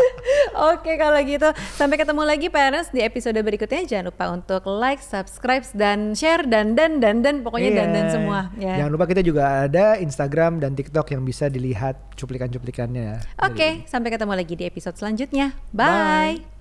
Oke 0.75 0.98
kalau 0.98 1.18
gitu 1.22 1.48
sampai 1.79 1.96
ketemu 1.96 2.22
lagi 2.27 2.51
parents 2.51 2.90
di 2.90 2.98
episode 2.98 3.38
berikutnya 3.38 3.87
jangan 3.87 4.11
lupa 4.11 4.25
untuk 4.35 4.66
like, 4.66 4.98
subscribe 4.98 5.62
dan 5.70 6.18
share 6.18 6.42
dan 6.42 6.75
dan 6.75 6.98
dan 6.98 7.22
dan 7.22 7.46
pokoknya 7.46 7.70
Iya. 7.70 7.79
dan 7.79 7.88
dan 7.94 8.07
semua 8.11 8.38
ya. 8.59 8.75
Jangan 8.83 8.90
lupa 8.90 9.07
kita 9.07 9.22
juga 9.22 9.70
ada 9.70 9.94
Instagram 10.03 10.59
dan 10.59 10.75
TikTok 10.75 11.14
yang 11.14 11.22
bisa 11.22 11.46
dilihat 11.46 11.94
cuplikan-cuplikannya. 12.18 13.22
Oke, 13.38 13.87
sampai 13.87 14.11
ketemu 14.11 14.35
lagi 14.35 14.55
di 14.59 14.64
episode 14.66 14.98
selanjutnya. 14.98 15.55
Bye. 15.70 16.42
Bye. 16.42 16.52